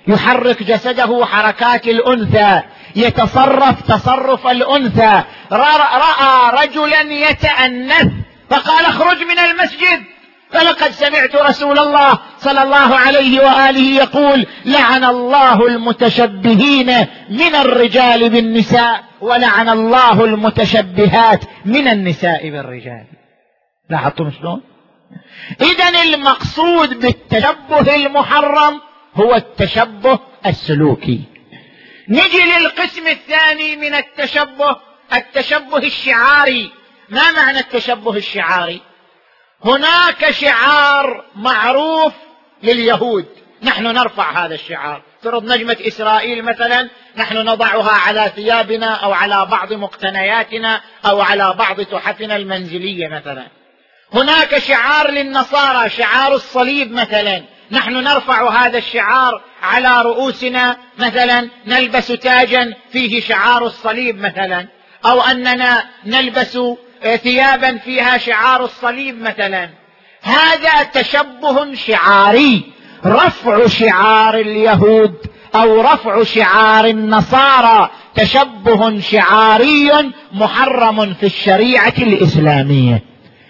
يحرك 0.09 0.63
جسده 0.63 1.25
حركات 1.27 1.89
الأنثى 1.89 2.63
يتصرف 2.97 3.83
تصرف 3.83 4.47
الأنثى. 4.47 5.23
رأى 5.53 6.65
رجلا 6.65 7.01
يتأنث 7.01 8.13
فقال 8.51 8.85
اخرج 8.85 9.23
من 9.23 9.39
المسجد. 9.39 10.05
فلقد 10.55 10.91
سمعت 10.91 11.37
رسول 11.37 11.79
الله 11.79 12.19
صلى 12.39 12.63
الله 12.63 12.97
عليه 12.97 13.41
وآله 13.41 13.97
يقول 13.97 14.47
لعن 14.65 15.05
الله 15.05 15.67
المتشبهين 15.67 17.07
من 17.31 17.55
الرجال 17.55 18.31
بالنساء 18.31 19.05
ولعن 19.21 19.69
الله 19.69 20.25
المتشبهات 20.25 21.45
من 21.65 21.89
النساء 21.89 22.51
بالرجال. 22.51 23.05
لاحظتم 23.91 24.31
شلون؟ 24.31 24.63
اذا 25.61 26.03
المقصود 26.03 27.01
بالتشبه 27.01 27.95
المحرم 27.95 28.81
هو 29.15 29.35
التشبه 29.35 30.19
السلوكي. 30.47 31.21
نجي 32.09 32.43
للقسم 32.59 33.07
الثاني 33.07 33.77
من 33.77 33.95
التشبه 33.95 34.77
التشبه 35.15 35.79
الشعاري. 35.79 36.73
ما 37.09 37.33
معنى 37.33 37.59
التشبه 37.59 38.17
الشعاري؟ 38.17 38.81
هناك 39.65 40.31
شعار 40.31 41.25
معروف 41.35 42.13
لليهود. 42.63 43.27
نحن 43.63 43.83
نرفع 43.87 44.45
هذا 44.45 44.55
الشعار. 44.55 45.03
فرض 45.23 45.45
نجمة 45.45 45.77
إسرائيل 45.81 46.45
مثلا 46.45 46.89
نحن 47.17 47.37
نضعها 47.37 47.91
على 47.91 48.33
ثيابنا 48.37 48.95
أو 48.95 49.13
على 49.13 49.47
بعض 49.47 49.73
مقتنياتنا 49.73 50.81
أو 51.07 51.21
على 51.21 51.55
بعض 51.59 51.81
تحفنا 51.81 52.37
المنزلية 52.37 53.09
مثلا. 53.09 53.47
هناك 54.15 54.59
شعار 54.59 55.11
للنصارى 55.11 55.91
شعار 55.91 56.35
الصليب 56.35 56.93
مثلا. 56.93 57.43
نحن 57.71 57.93
نرفع 57.93 58.51
هذا 58.51 58.79
الشعار 58.79 59.43
على 59.63 60.03
رؤوسنا 60.03 60.77
مثلا 60.99 61.49
نلبس 61.67 62.07
تاجا 62.07 62.75
فيه 62.93 63.21
شعار 63.21 63.67
الصليب 63.67 64.21
مثلا. 64.21 64.67
أو 65.07 65.21
أننا 65.21 65.85
نلبس 66.07 66.59
ثيابا 67.23 67.79
فيها 67.79 68.19
شعار 68.19 68.65
الصليب 68.65 69.23
مثلا. 69.23 69.71
هذا 70.23 70.83
تشبه 70.83 71.75
شعاري 71.75 72.73
رفع 73.07 73.67
شعار 73.67 74.35
اليهود 74.35 75.15
أو 75.55 75.81
رفع 75.81 76.23
شعار 76.23 76.85
النصارى 76.85 77.91
تشبه 78.15 79.01
شعاري 79.01 80.13
محرم 80.33 81.15
في 81.15 81.27
الشريعة 81.27 81.95
الإسلامية. 81.99 83.03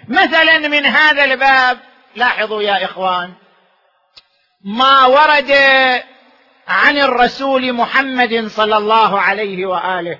مثلا 0.07 0.67
من 0.67 0.85
هذا 0.85 1.23
الباب 1.23 1.77
لاحظوا 2.15 2.61
يا 2.61 2.85
إخوان 2.85 3.33
ما 4.63 5.05
ورد 5.05 5.51
عن 6.67 6.97
الرسول 6.97 7.73
محمد 7.73 8.47
صلى 8.47 8.77
الله 8.77 9.19
عليه 9.21 9.65
وآله. 9.65 10.17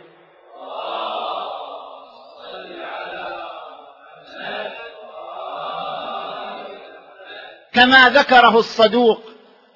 كما 7.76 8.10
ذكره 8.10 8.60
الصدوق 8.60 9.24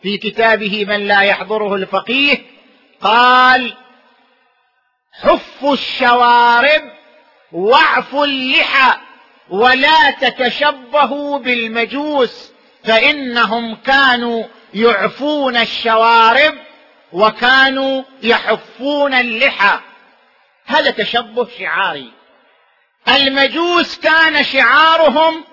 في 0.02 0.18
كتابه 0.18 0.86
من 0.86 1.08
لا 1.08 1.22
يحضره 1.22 1.76
الفقيه 1.76 2.38
قال 3.02 3.74
حفوا 5.12 5.74
الشوارب 5.74 6.82
واعفوا 7.52 8.26
اللحى 8.26 8.98
ولا 9.50 10.12
تتشبهوا 10.12 11.40
بالمجوس 11.40 12.52
فإنهم 12.84 13.76
كانوا 13.76 14.44
يعفون 14.74 15.58
الشوارب 15.58 16.54
وكانوا 17.14 18.04
يحفون 18.24 19.14
اللحى. 19.14 19.80
هذا 20.66 20.92
تشبه 20.92 21.48
شعاري. 21.60 22.12
المجوس 23.08 24.00
كان 24.00 24.44
شعارهم 24.44 25.44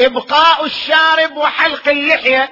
إبقاء 0.00 0.64
الشارب 0.64 1.36
وحلق 1.36 1.88
اللحية. 1.88 2.50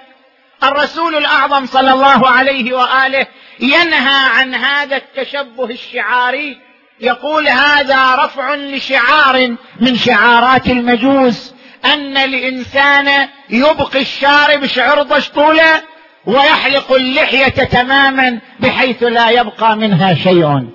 الرسول 0.62 1.16
الأعظم 1.16 1.66
صلى 1.66 1.92
الله 1.92 2.28
عليه 2.28 2.72
وآله 2.72 3.26
ينهى 3.60 4.28
عن 4.34 4.54
هذا 4.54 4.96
التشبه 4.96 5.64
الشعاري. 5.64 6.58
يقول 7.00 7.48
هذا 7.48 8.14
رفع 8.14 8.54
لشعار 8.54 9.56
من 9.80 9.96
شعارات 9.96 10.66
المجوس. 10.66 11.54
أن 11.84 12.16
الإنسان 12.16 13.28
يبقي 13.50 14.00
الشارب 14.00 14.66
شعرض 14.66 15.22
طوله 15.22 15.82
ويحلق 16.26 16.92
اللحية 16.92 17.64
تماما 17.64 18.38
بحيث 18.60 19.02
لا 19.02 19.30
يبقى 19.30 19.76
منها 19.76 20.14
شيء. 20.14 20.68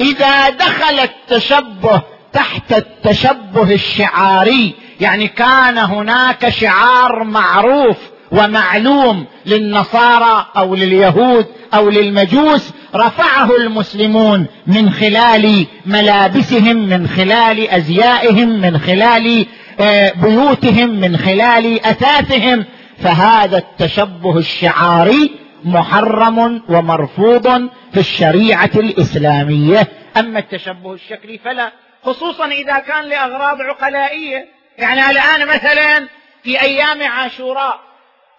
إذا 0.00 0.50
دخل 0.50 0.98
التشبه 0.98 2.02
تحت 2.32 2.72
التشبه 2.72 3.74
الشعاري 3.74 4.74
يعني 5.00 5.28
كان 5.28 5.78
هناك 5.78 6.48
شعار 6.48 7.24
معروف 7.24 7.96
ومعلوم 8.32 9.26
للنصارى 9.46 10.46
أو 10.56 10.74
لليهود 10.74 11.46
أو 11.74 11.90
للمجوس 11.90 12.70
رفعه 12.94 13.56
المسلمون 13.56 14.46
من 14.66 14.90
خلال 14.90 15.66
ملابسهم 15.86 16.76
من 16.76 17.08
خلال 17.08 17.68
أزيائهم 17.68 18.48
من 18.48 18.78
خلال 18.78 19.46
آه، 19.80 20.12
بيوتهم 20.12 20.88
من 20.88 21.16
خلال 21.16 21.86
أثاثهم. 21.86 22.64
فهذا 22.98 23.58
التشبه 23.58 24.38
الشعاري 24.38 25.30
محرم 25.64 26.62
ومرفوض 26.68 27.68
في 27.92 28.00
الشريعة 28.00 28.70
الإسلامية. 28.76 29.88
أما 30.16 30.38
التشبه 30.38 30.92
الشكلي 30.94 31.38
فلا 31.38 31.72
خصوصا 32.04 32.46
إذا 32.46 32.78
كان 32.78 33.04
لأغراض 33.04 33.60
عقلائية. 33.60 34.61
يعني 34.78 35.10
الآن 35.10 35.46
مثلا 35.46 36.08
في 36.44 36.60
أيام 36.60 37.02
عاشوراء 37.02 37.80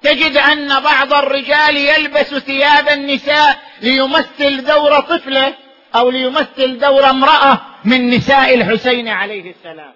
تجد 0.01 0.37
أن 0.37 0.79
بعض 0.79 1.13
الرجال 1.13 1.77
يلبس 1.77 2.35
ثياب 2.35 2.89
النساء 2.89 3.59
ليمثل 3.81 4.65
دور 4.65 4.99
طفله 4.99 5.53
أو 5.95 6.09
ليمثل 6.09 6.79
دور 6.79 7.09
امرأة 7.09 7.61
من 7.85 8.09
نساء 8.09 8.55
الحسين 8.55 9.07
عليه 9.07 9.51
السلام. 9.51 9.93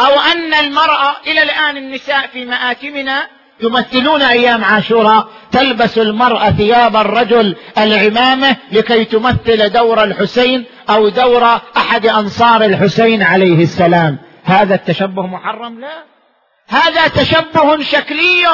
أو 0.00 0.20
أن 0.20 0.54
المرأة 0.54 1.16
إلى 1.26 1.42
الآن 1.42 1.76
النساء 1.76 2.26
في 2.26 2.44
مآتمنا 2.44 3.28
يمثلون 3.60 4.22
أيام 4.22 4.64
عاشوراء 4.64 5.28
تلبس 5.52 5.98
المرأة 5.98 6.50
ثياب 6.50 6.96
الرجل 6.96 7.56
العمامة 7.78 8.56
لكي 8.72 9.04
تمثل 9.04 9.70
دور 9.70 10.04
الحسين 10.04 10.64
أو 10.90 11.08
دور 11.08 11.60
أحد 11.76 12.06
أنصار 12.06 12.64
الحسين 12.64 13.22
عليه 13.22 13.62
السلام. 13.62 14.18
هذا 14.48 14.74
التشبه 14.74 15.22
محرم؟ 15.26 15.80
لا. 15.80 16.04
هذا 16.68 17.08
تشبه 17.08 17.82
شكلي 17.82 18.44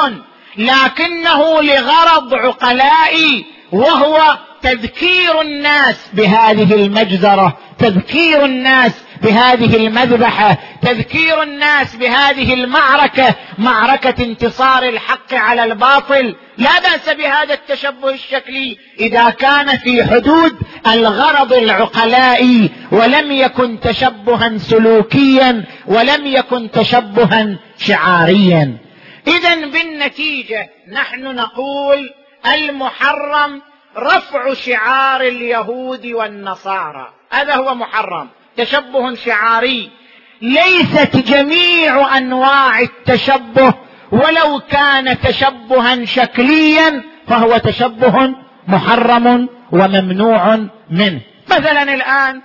لكنه 0.57 1.61
لغرض 1.61 2.33
عقلائي 2.33 3.45
وهو 3.71 4.37
تذكير 4.61 5.41
الناس 5.41 6.09
بهذه 6.13 6.73
المجزرة 6.73 7.57
تذكير 7.79 8.45
الناس 8.45 8.91
بهذه 9.21 9.75
المذبحة 9.75 10.57
تذكير 10.81 11.43
الناس 11.43 11.95
بهذه 11.95 12.53
المعركة 12.53 13.35
معركة 13.57 14.23
انتصار 14.23 14.83
الحق 14.83 15.33
على 15.33 15.63
الباطل. 15.63 16.35
لا 16.57 16.79
بأس 16.79 17.09
بهذا 17.09 17.53
التشبه 17.53 18.09
الشكلي 18.09 18.77
إذا 18.99 19.29
كان 19.29 19.77
في 19.77 20.03
حدود 20.03 20.55
الغرض 20.87 21.53
العقلائي 21.53 22.69
ولم 22.91 23.31
يكن 23.31 23.79
تشبها 23.79 24.57
سلوكيا 24.57 25.63
ولم 25.87 26.25
يكن 26.25 26.71
تشبها 26.71 27.57
شعاريا. 27.77 28.77
اذا 29.27 29.55
بالنتيجة 29.55 30.69
نحن 30.91 31.21
نقول 31.23 32.13
المحرم 32.53 33.61
رفع 33.97 34.53
شعار 34.53 35.21
اليهود 35.21 36.05
والنصارى. 36.05 37.13
هذا 37.31 37.55
هو 37.55 37.75
محرم 37.75 38.29
تشبه 38.57 39.15
شعاري. 39.15 39.91
ليست 40.41 41.15
جميع 41.15 42.17
أنواع 42.17 42.79
التشبه 42.79 43.73
ولو 44.11 44.59
كان 44.59 45.19
تشبها 45.21 46.05
شكليا 46.05 47.03
فهو 47.27 47.57
تشبه 47.57 48.35
محرم 48.67 49.49
وممنوع 49.71 50.55
منه. 50.89 51.21
مثلا 51.47 51.83
الآن 51.83 52.41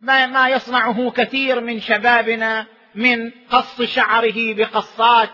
ما, 0.00 0.26
ما 0.26 0.48
يصنعه 0.48 1.10
كثير 1.10 1.60
من 1.60 1.80
شبابنا 1.80 2.66
من 2.94 3.30
قص 3.50 3.82
شعره 3.82 4.54
بقصات 4.54 5.30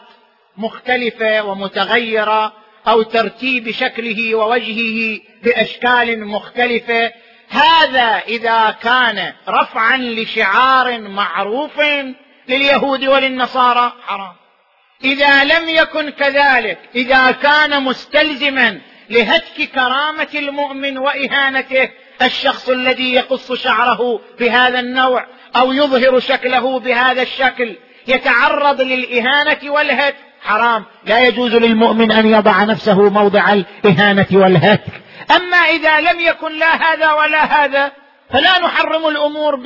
مختلفة 0.56 1.42
ومتغيرة 1.42 2.52
أو 2.88 3.02
ترتيب 3.02 3.70
شكله 3.70 4.34
ووجهه 4.34 5.20
بأشكال 5.42 6.26
مختلفة. 6.26 7.12
هذا 7.48 8.22
إذا 8.28 8.70
كان 8.70 9.32
رفعا 9.48 9.96
لشعار 9.96 11.00
معروف 11.00 11.80
لليهود 12.48 13.04
وللنصارى 13.04 13.92
حرام 14.06 14.32
إذا 15.04 15.44
لم 15.44 15.68
يكن 15.68 16.11
كذلك 16.11 16.78
إذا 16.94 17.30
كان 17.30 17.82
مستلزما 17.82 18.80
لهتك 19.11 19.70
كرامة 19.74 20.28
المؤمن 20.34 20.98
وإهانته 20.98 21.88
الشخص 22.22 22.68
الذي 22.68 23.14
يقص 23.14 23.52
شعره 23.52 24.20
بهذا 24.40 24.80
النوع 24.80 25.26
أو 25.56 25.72
يظهر 25.72 26.20
شكله 26.20 26.80
بهذا 26.80 27.22
الشكل 27.22 27.76
يتعرض 28.06 28.80
للإهانة 28.80 29.72
والهتك 29.72 30.16
حرام 30.42 30.84
لا 31.06 31.26
يجوز 31.26 31.54
للمؤمن 31.54 32.12
أن 32.12 32.26
يضع 32.26 32.64
نفسه 32.64 33.11
موضع 33.11 33.52
الإهانة 33.52 34.26
والهتك 34.32 34.92
أما 35.30 35.56
إذا 35.56 36.00
لم 36.00 36.20
يكن 36.20 36.58
لا 36.58 36.74
هذا 36.76 37.12
ولا 37.12 37.44
هذا 37.44 37.92
فلا 38.30 38.58
نحرم 38.58 39.08
الأمور. 39.08 39.61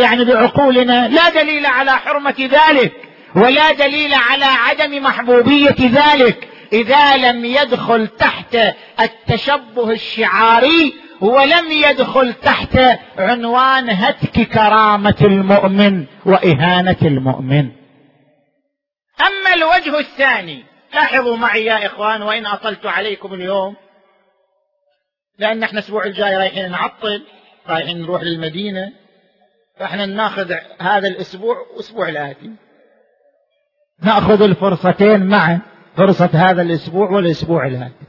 يعني 0.00 0.24
بعقولنا 0.24 1.08
لا 1.08 1.28
دليل 1.30 1.66
على 1.66 1.90
حرمة 1.90 2.34
ذلك 2.38 2.92
ولا 3.36 3.72
دليل 3.72 4.14
على 4.14 4.44
عدم 4.44 5.02
محبوبية 5.02 5.76
ذلك. 5.80 6.48
إذا 6.72 7.16
لم 7.16 7.44
يدخل 7.44 8.06
تحت 8.08 8.58
التشبه 9.00 9.90
الشعاري 9.90 10.94
ولم 11.20 11.70
يدخل 11.70 12.32
تحت 12.32 12.78
عنوان 13.18 13.90
هتك 13.90 14.48
كرامة 14.48 15.16
المؤمن 15.20 16.06
وإهانة 16.26 16.96
المؤمن. 17.02 17.70
أما 19.20 19.54
الوجه 19.54 19.98
الثاني 19.98 20.64
لاحظوا 20.94 21.36
معي 21.36 21.64
يا 21.64 21.86
إخوان 21.86 22.22
وإن 22.22 22.46
أطلت 22.46 22.86
عليكم 22.86 23.34
اليوم 23.34 23.76
لأن 25.38 25.62
إحنا 25.62 25.78
الأسبوع 25.78 26.04
الجاي 26.04 26.36
رايحين 26.36 26.70
نعطل 26.70 27.22
رايحين 27.68 28.02
نروح 28.02 28.22
للمدينة. 28.22 28.92
فإحنا 29.76 30.06
ناخذ 30.06 30.54
هذا 30.80 31.08
الأسبوع 31.08 31.56
واسبوع 31.76 32.08
الآتي. 32.08 32.50
نأخذ 34.02 34.42
الفرصتين 34.42 35.26
معا 35.26 35.60
فرصة 35.96 36.30
هذا 36.32 36.62
الأسبوع 36.62 37.10
والأسبوع 37.10 37.66
الآتي. 37.66 38.06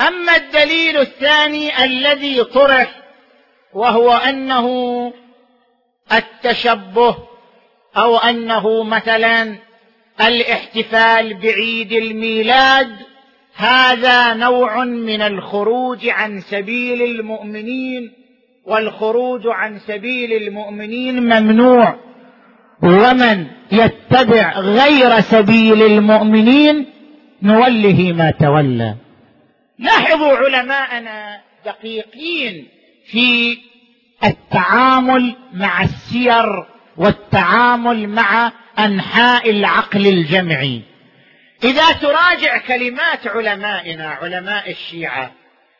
أما 0.00 0.36
الدليل 0.36 0.96
الثاني 0.96 1.84
الذي 1.84 2.44
طرح 2.44 3.02
وهو 3.74 4.12
أنه 4.12 4.66
التشبه 6.12 7.16
أو 7.96 8.16
أنه 8.16 8.82
مثلا 8.82 9.56
الاحتفال 10.20 11.34
بعيد 11.34 11.92
الميلاد 11.92 12.96
هذا 13.54 14.34
نوع 14.34 14.84
من 14.84 15.22
الخروج 15.22 16.08
عن 16.08 16.40
سبيل 16.40 17.02
المؤمنين 17.02 18.25
والخروج 18.66 19.42
عن 19.46 19.78
سبيل 19.78 20.32
المؤمنين 20.32 21.22
ممنوع. 21.22 21.98
ومن 22.82 23.46
يتبع 23.72 24.58
غير 24.58 25.20
سبيل 25.20 25.82
المؤمنين 25.82 26.86
نوله 27.42 28.12
ما 28.12 28.30
تولى. 28.30 28.94
لاحظوا 29.78 30.36
علماءنا 30.36 31.40
دقيقين 31.66 32.68
في 33.06 33.58
التعامل 34.24 35.36
مع 35.54 35.82
السير 35.82 36.64
والتعامل 36.96 38.08
مع 38.08 38.52
أنحاء 38.78 39.50
العقل 39.50 40.06
الجمعي. 40.06 40.82
إذا 41.64 41.92
تراجع 41.92 42.58
كلمات 42.58 43.26
علمائنا 43.26 44.08
علماء 44.08 44.70
الشيعة 44.70 45.32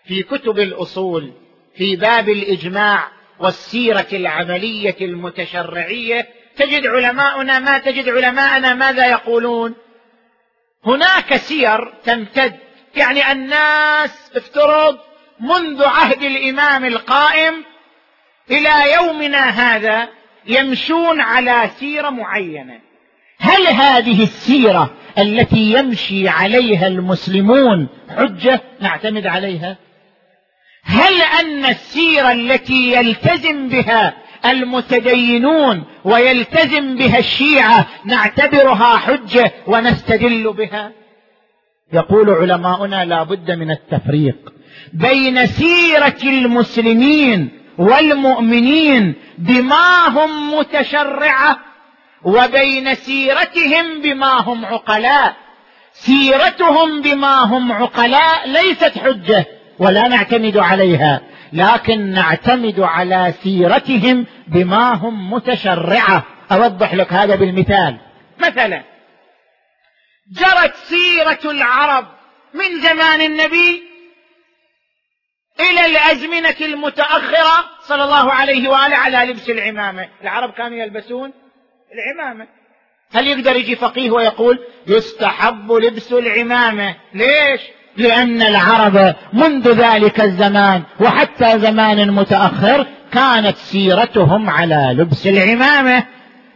في 0.04 0.22
كتب 0.22 0.58
الأصول 0.58 1.32
في 1.76 1.96
باب 1.96 2.28
الإجماع 2.28 3.08
والسيرة 3.38 4.06
العملية 4.12 4.96
المتشرعية 5.00 6.28
تجد 6.56 6.86
علماؤنا 6.86 7.58
ما 7.58 7.78
تجد 7.78 8.08
علماءنا 8.08 8.74
ماذا 8.74 9.06
يقولون؟ 9.06 9.74
هناك 10.86 11.36
سير 11.36 11.94
تمتد 12.04 12.56
يعني 12.96 13.32
الناس 13.32 14.30
افترض 14.36 14.98
منذ 15.40 15.84
عهد 15.84 16.22
الإمام 16.22 16.84
القائم 16.84 17.54
إلى 18.50 18.92
يومنا 18.92 19.38
هذا 19.38 20.08
يمشون 20.46 21.20
على 21.20 21.70
سيرة 21.78 22.10
معينة. 22.10 22.80
هل 23.38 23.66
هذه 23.66 24.22
السيرة 24.22 24.94
التي 25.18 25.72
يمشي 25.72 26.28
عليها 26.28 26.86
المسلمون 26.86 27.88
حجة 28.16 28.60
نعتمد 28.80 29.26
عليها؟ 29.26 29.76
هل 30.86 31.22
أن 31.40 31.64
السيرة 31.64 32.32
التي 32.32 32.92
يلتزم 32.92 33.68
بها 33.68 34.16
المتدينون 34.46 35.84
ويلتزم 36.04 36.96
بها 36.96 37.18
الشيعة 37.18 37.86
نعتبرها 38.04 38.96
حجة 38.96 39.52
ونستدل 39.66 40.52
بها؟ 40.52 40.92
يقول 41.92 42.30
علماؤنا 42.30 43.04
لا 43.04 43.22
بد 43.22 43.50
من 43.50 43.70
التفريق 43.70 44.52
بين 44.92 45.46
سيرة 45.46 46.16
المسلمين 46.24 47.50
والمؤمنين 47.78 49.14
بما 49.38 50.08
هم 50.08 50.54
متشرعة 50.58 51.58
وبين 52.24 52.94
سيرتهم 52.94 54.02
بما 54.02 54.40
هم 54.40 54.64
عقلاء. 54.64 55.36
سيرتهم 55.92 57.02
بما 57.02 57.44
هم 57.44 57.72
عقلاء 57.72 58.48
ليست 58.48 58.98
حجة. 58.98 59.46
ولا 59.78 60.08
نعتمد 60.08 60.56
عليها 60.56 61.20
لكن 61.52 62.10
نعتمد 62.12 62.80
على 62.80 63.34
سيرتهم 63.42 64.26
بما 64.48 64.94
هم 64.94 65.32
متشرعة. 65.32 66.24
أوضح 66.52 66.94
لك 66.94 67.12
هذا 67.12 67.34
بالمثال. 67.34 67.98
مثلا 68.38 68.82
جرت 70.32 70.74
سيرة 70.74 71.50
العرب 71.50 72.06
من 72.54 72.80
زمان 72.80 73.20
النبي 73.20 73.82
إلى 75.60 75.86
الأزمنة 75.86 76.56
المتأخرة 76.60 77.64
صلى 77.80 78.04
الله 78.04 78.32
عليه 78.32 78.68
وآله 78.68 78.96
على 78.96 79.32
لبس 79.32 79.50
العمامة. 79.50 80.08
العرب 80.22 80.52
كانوا 80.52 80.78
يلبسون 80.78 81.32
العمامة. 81.94 82.48
هل 83.12 83.26
يقدر 83.26 83.56
يجي 83.56 83.76
فقيه 83.76 84.10
ويقول 84.10 84.58
يستحب 84.86 85.72
لبس 85.72 86.12
العمامة؟ 86.12 86.96
ليش؟ 87.14 87.60
لأن 87.98 88.42
العرب 88.42 89.14
منذ 89.32 89.72
ذلك 89.72 90.20
الزمان 90.20 90.82
وحتى 91.00 91.58
زمان 91.58 92.10
متأخر 92.10 92.86
كانت 93.12 93.56
سيرتهم 93.56 94.50
على 94.50 94.94
لبس 94.98 95.26
العمامة. 95.26 96.04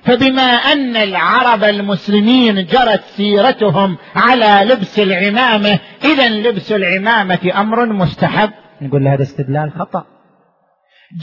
فبما 0.05 0.43
أن 0.43 0.97
العرب 0.97 1.65
المسلمين 1.65 2.67
جرت 2.67 3.05
سيرتهم 3.17 3.97
على 4.17 4.61
لبس 4.65 4.99
العمامة 4.99 5.79
اذا 6.05 6.29
لبس 6.29 6.73
العمامة 6.73 7.53
أمر 7.55 7.87
مستحب. 7.87 8.51
نقول 8.83 9.09
هذا 9.09 9.23
استدلال 9.23 9.73
خطأ. 9.79 10.05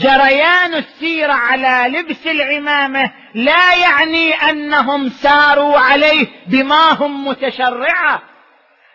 جريان 0.00 0.74
السيره 0.74 1.32
على 1.32 1.98
لبس 1.98 2.26
العمامة 2.26 3.10
لا 3.34 3.74
يعني 3.74 4.32
أنهم 4.32 5.08
ساروا 5.08 5.78
عليه 5.78 6.26
بما 6.46 6.92
هم 6.92 7.28
متشرعة. 7.28 8.22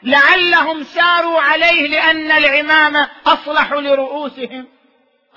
لعلهم 0.03 0.83
ساروا 0.83 1.39
عليه 1.39 1.87
لأن 1.87 2.31
العمامة 2.31 3.09
أصلح 3.27 3.71
لرؤوسهم 3.71 4.65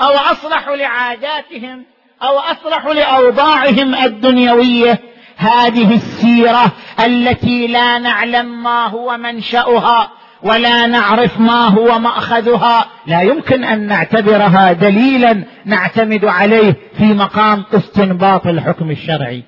أو 0.00 0.10
أصلح 0.10 0.68
لعاداتهم 0.68 1.84
أو 2.22 2.38
أصلح 2.38 2.86
لأوضاعهم 2.86 3.94
الدنيوية. 3.94 5.00
هذه 5.36 5.94
السيرة 5.94 6.72
التي 7.04 7.66
لا 7.66 7.98
نعلم 7.98 8.62
ما 8.62 8.86
هو 8.86 9.16
منشأها 9.16 10.10
ولا 10.42 10.86
نعرف 10.86 11.40
ما 11.40 11.68
هو 11.68 11.98
مأخذها. 11.98 12.86
لا 13.06 13.22
يمكن 13.22 13.64
أن 13.64 13.86
نعتبرها 13.86 14.72
دليلا 14.72 15.44
نعتمد 15.64 16.24
عليه 16.24 16.76
في 16.98 17.04
مقام 17.04 17.64
استنباط 17.74 18.46
الحكم 18.46 18.90
الشرعي. 18.90 19.42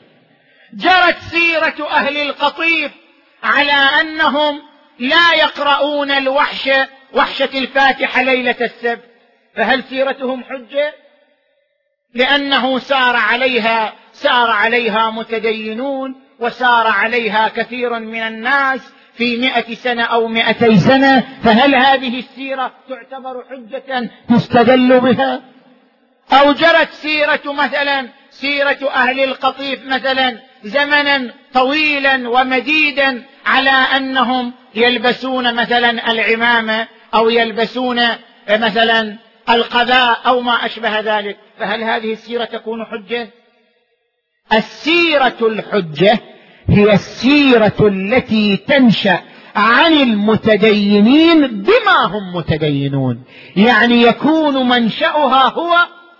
جرت 0.75 1.19
سيرة 1.31 1.89
أهل 1.91 2.17
القطيف 2.17 2.93
على 3.43 3.73
أنهم 3.73 4.61
لا 4.99 5.35
يقرؤون 5.35 6.11
الوحش 6.11 6.71
وحشة 7.15 7.59
الفاتحة 7.59 8.23
ليلة 8.23 8.57
السبت. 8.61 9.05
فهل 9.57 9.85
سيرتهم 9.85 10.45
حجة؟ 10.45 10.95
لأنه 12.15 12.79
سار 12.79 13.17
عليها 13.17 13.93
سار 14.13 14.51
عليها 14.51 15.11
متدينون 15.11 16.15
وسار 16.39 16.87
عليها 16.87 17.49
كثير 17.49 17.99
من 17.99 18.23
الناس 18.23 18.81
في 19.15 19.37
مئة 19.37 19.75
سنة 19.75 20.03
أو 20.05 20.29
مئتي 20.29 20.79
سنة. 20.79 21.41
فهل 21.45 21.75
هذه 21.75 22.19
السيرة 22.19 22.73
تعتبر 22.89 23.45
حجة 23.51 24.11
تستدل 24.29 25.01
بها؟ 25.01 25.43
أو 26.33 26.53
جرت 26.53 26.93
سيرة 26.93 27.53
مثلا 27.53 28.09
سيرة 28.31 28.91
أهل 28.95 29.21
القطيف 29.21 29.87
مثلا 29.87 30.39
زمنا 30.65 31.35
طويلا 31.55 32.29
ومديدا 32.29 33.25
على 33.47 33.71
أنهم 33.71 34.53
يلبسون 34.75 35.55
مثلا 35.55 36.11
العمامة 36.11 36.89
أو 37.15 37.29
يلبسون 37.29 38.01
مثلا 38.51 39.17
القذاء 39.51 40.21
أو 40.27 40.41
ما 40.41 40.67
أشبه 40.67 41.01
ذلك. 41.01 41.37
فهل 41.59 41.83
هذه 41.83 42.13
السيرة 42.13 42.45
تكون 42.45 42.85
حجة؟ 42.85 43.31
السيرة 44.53 45.37
الحجة 45.43 46.19
هي 46.69 46.93
السيرة 46.93 47.77
التي 47.81 48.57
تنشأ 48.57 49.19
عن 49.57 49.93
المتدينين 49.93 51.47
بما 51.47 52.07
هم 52.07 52.37
متدينون. 52.37 53.23
يعني 53.57 54.03
يكون 54.03 54.69
منشأها 54.69 55.49
هو 55.49 55.77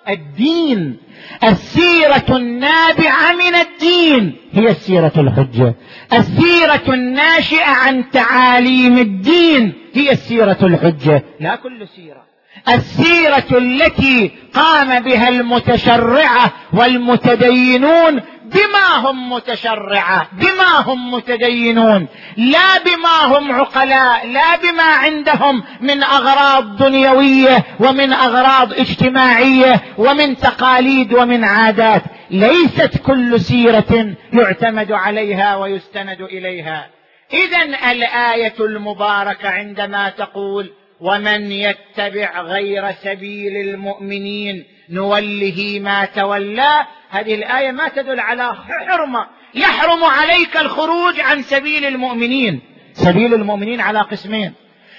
الدين. 0.09 0.97
السيرة 1.45 2.37
النابعة 2.37 3.33
من 3.33 3.55
الدين 3.55 4.37
هي 4.53 4.71
السيرة 4.71 5.13
الحجة. 5.17 5.75
السيرة 6.13 6.95
الناشئة 6.95 7.67
عن 7.67 8.11
تعاليم 8.11 8.99
الدين 8.99 9.73
هي 9.95 10.13
السيرة 10.13 10.59
الحجة. 10.63 11.25
لا 11.41 11.57
كل 11.57 11.89
سيرة. 11.97 12.29
السيرة 12.69 13.59
التي 13.59 14.31
قام 14.55 15.01
بها 15.01 15.29
المتشرعة 15.29 16.53
والمتدينون 16.73 18.21
بما 18.45 18.97
هم 19.11 19.33
متشرعة 19.33 20.29
بما 20.33 20.81
هم 20.87 21.15
متدينون. 21.15 22.07
لا 22.37 22.79
بما 22.87 23.39
هم 23.39 23.53
عقلاء 23.53 24.27
لا 24.27 24.57
بما 24.57 24.83
عندهم 24.83 25.63
من 25.81 26.03
أغراض 26.03 26.77
دنيوية 26.77 27.65
ومن 27.81 28.13
أغراض 28.13 28.73
اجتماعية 28.73 29.81
ومن 29.99 30.37
تقاليد 30.37 31.15
ومن 31.15 31.45
عادات. 31.45 32.03
ليست 32.31 32.99
كل 33.07 33.41
سيرة 33.41 34.15
يعتمد 34.33 34.93
عليها 34.93 35.57
ويستند 35.57 36.21
إليها. 36.21 36.91
إذا 37.33 37.91
الآية 37.93 38.55
المباركة 38.61 39.49
عندما 39.49 40.11
تقول 40.11 40.71
ومن 41.01 41.53
يتبع 41.53 42.41
غير 42.43 42.93
سبيل 42.93 43.57
المؤمنين 43.57 44.65
نوله 44.91 45.81
ما 45.83 46.05
تولى 46.05 46.87
هذه 47.11 47.35
الآية 47.35 47.71
ما 47.71 47.89
تدل 47.89 48.21
على 48.21 48.55
حرمة 48.89 49.27
يحرم 49.55 50.05
عليك 50.05 50.57
الخروج 50.57 51.21
عن 51.21 51.43
سبيل 51.43 51.85
المؤمنين. 51.85 52.61
سبيل 52.93 53.35
المؤمنين 53.35 53.81
على 53.81 54.01
قسمين. 54.01 54.53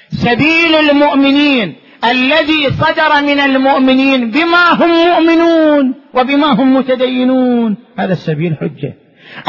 سبيل 0.10 0.76
المؤمنين 0.76 1.76
الذي 2.04 2.70
صدر 2.72 3.22
من 3.22 3.40
المؤمنين 3.40 4.32
بما 4.32 4.74
هم 4.74 4.90
مؤمنون 4.90 5.96
وبما 6.14 6.48
هم 6.48 6.76
متدينون. 6.76 7.78
هذا 7.98 8.14
السبيل 8.14 8.56
حجة. 8.62 8.94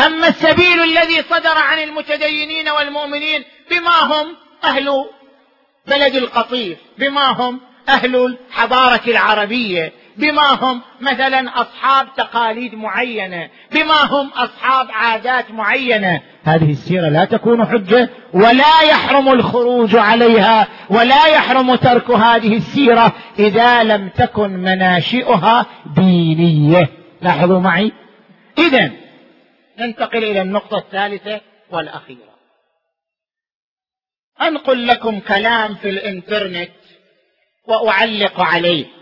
أما 0.07 0.29
السبيل 0.29 0.83
الذي 0.83 1.23
صدر 1.23 1.59
عن 1.59 1.79
المتدينين 1.79 2.69
والمؤمنين 2.69 3.45
بما 3.71 3.99
هم 4.03 4.27
أهل 4.65 5.05
بلد 5.87 6.15
القطيف 6.15 6.79
بما 6.99 7.33
هم 7.33 7.61
أهل 7.89 8.17
الحضارة 8.17 9.01
العربية 9.09 9.93
بما 10.17 10.55
هم 10.55 10.83
مثلا 11.01 11.61
أصحاب 11.61 12.09
تقاليد 12.17 12.75
معينة 12.75 13.51
بما 13.73 14.05
هم 14.05 14.29
أصحاب 14.29 14.89
عادات 14.91 15.51
معينة. 15.51 16.23
هذه 16.45 16.71
السيرة 16.71 17.09
لا 17.09 17.25
تكون 17.25 17.67
حجة 17.67 18.11
ولا 18.35 18.81
يحرم 18.83 19.29
الخروج 19.29 19.97
عليها 19.97 20.69
ولا 20.91 21.27
يحرم 21.27 21.75
ترك 21.75 22.11
هذه 22.11 22.57
السيرة 22.57 23.13
إذا 23.39 23.83
لم 23.83 24.09
تكن 24.09 24.51
مناشئها 24.51 25.67
دينية. 25.97 26.89
لاحظوا 27.23 27.61
معي؟ 27.61 27.93
اذا 28.59 28.91
ننتقل 29.79 30.25
إلى 30.25 30.43
النقطة 30.43 30.79
الثالثة 30.79 31.41
والأخيرة. 31.71 32.31
أنقل 34.43 34.87
لكم 34.87 35.21
كلام 35.21 35.75
في 35.75 35.91
الإنترنت 35.91 36.71
وأعلق 37.67 38.41
عليه. 38.41 39.00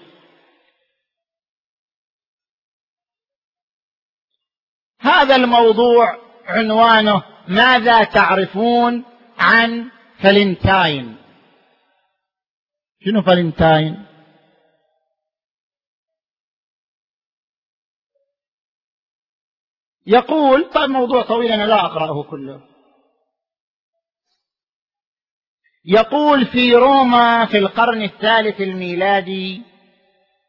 هذا 5.09 5.37
الموضوع 5.37 6.17
عنوانه 6.47 7.23
ماذا 7.49 8.05
تعرفون 8.05 9.05
عن 9.39 9.91
فلنتاين؟ 10.23 11.17
شنو 13.05 13.23
فلنتاين؟ 13.23 14.07
يقول 20.07 20.71
طيب 20.75 20.91
موضوع 20.91 21.23
طويل 21.23 21.53
أنا 21.53 21.67
لا 21.67 21.85
أقرأه 21.85 22.23
كله. 22.23 22.61
يقول 25.85 26.47
في 26.47 26.75
روما 26.75 27.47
في 27.47 27.59
القرن 27.59 28.03
الثالث 28.03 28.61
الميلادي 28.61 29.63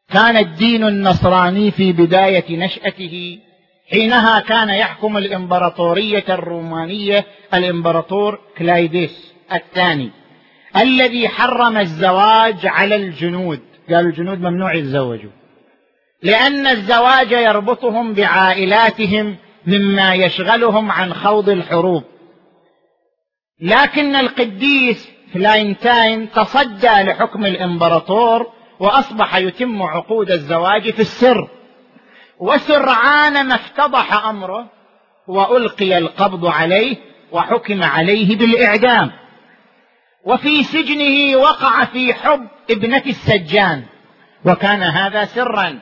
كان 0.08 0.36
الدين 0.36 0.84
النصراني 0.84 1.70
في 1.70 1.92
بداية 1.92 2.56
نشأته 2.56 3.40
حينها 3.90 4.40
كان 4.40 4.68
يحكم 4.68 5.16
الإمبراطورية 5.16 6.24
الرومانية 6.28 7.26
الإمبراطور 7.54 8.40
كلايديس 8.58 9.34
الثاني 9.52 10.10
الذي 10.76 11.28
حرم 11.28 11.76
الزواج 11.76 12.66
على 12.66 12.96
الجنود. 12.96 13.60
قال 13.88 14.06
الجنود 14.06 14.40
ممنوع 14.40 14.74
يتزوجوا. 14.74 15.30
لأن 16.22 16.66
الزواج 16.66 17.32
يربطهم 17.32 18.14
بعائلاتهم 18.14 19.36
مما 19.66 20.14
يشغلهم 20.14 20.90
عن 20.90 21.14
خوض 21.14 21.48
الحروب. 21.48 22.04
لكن 23.60 24.16
القديس 24.16 25.10
فلاينتاين 25.34 26.30
تصدى 26.30 26.86
لحكم 26.86 27.46
الإمبراطور 27.46 28.46
وأصبح 28.80 29.36
يتم 29.36 29.82
عقود 29.82 30.30
الزواج 30.30 30.90
في 30.90 31.00
السر. 31.00 31.48
وسرعان 32.40 33.46
ما 33.46 33.54
افتضح 33.54 34.24
أمره 34.24 34.70
وألقي 35.26 35.98
القبض 35.98 36.46
عليه 36.46 36.96
وحكم 37.32 37.82
عليه 37.82 38.38
بالإعدام. 38.38 39.12
وفي 40.24 40.62
سجنه 40.62 41.36
وقع 41.36 41.84
في 41.84 42.14
حب 42.14 42.48
ابنة 42.70 43.02
السجان. 43.06 43.84
وكان 44.44 44.82
هذا 44.82 45.24
سرا 45.24 45.78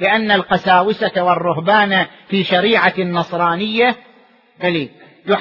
لأن 0.00 0.30
القساوسة 0.30 1.22
والرهبان 1.22 2.06
في 2.28 2.44
شريعة 2.44 2.94
النصرانية 2.98 3.96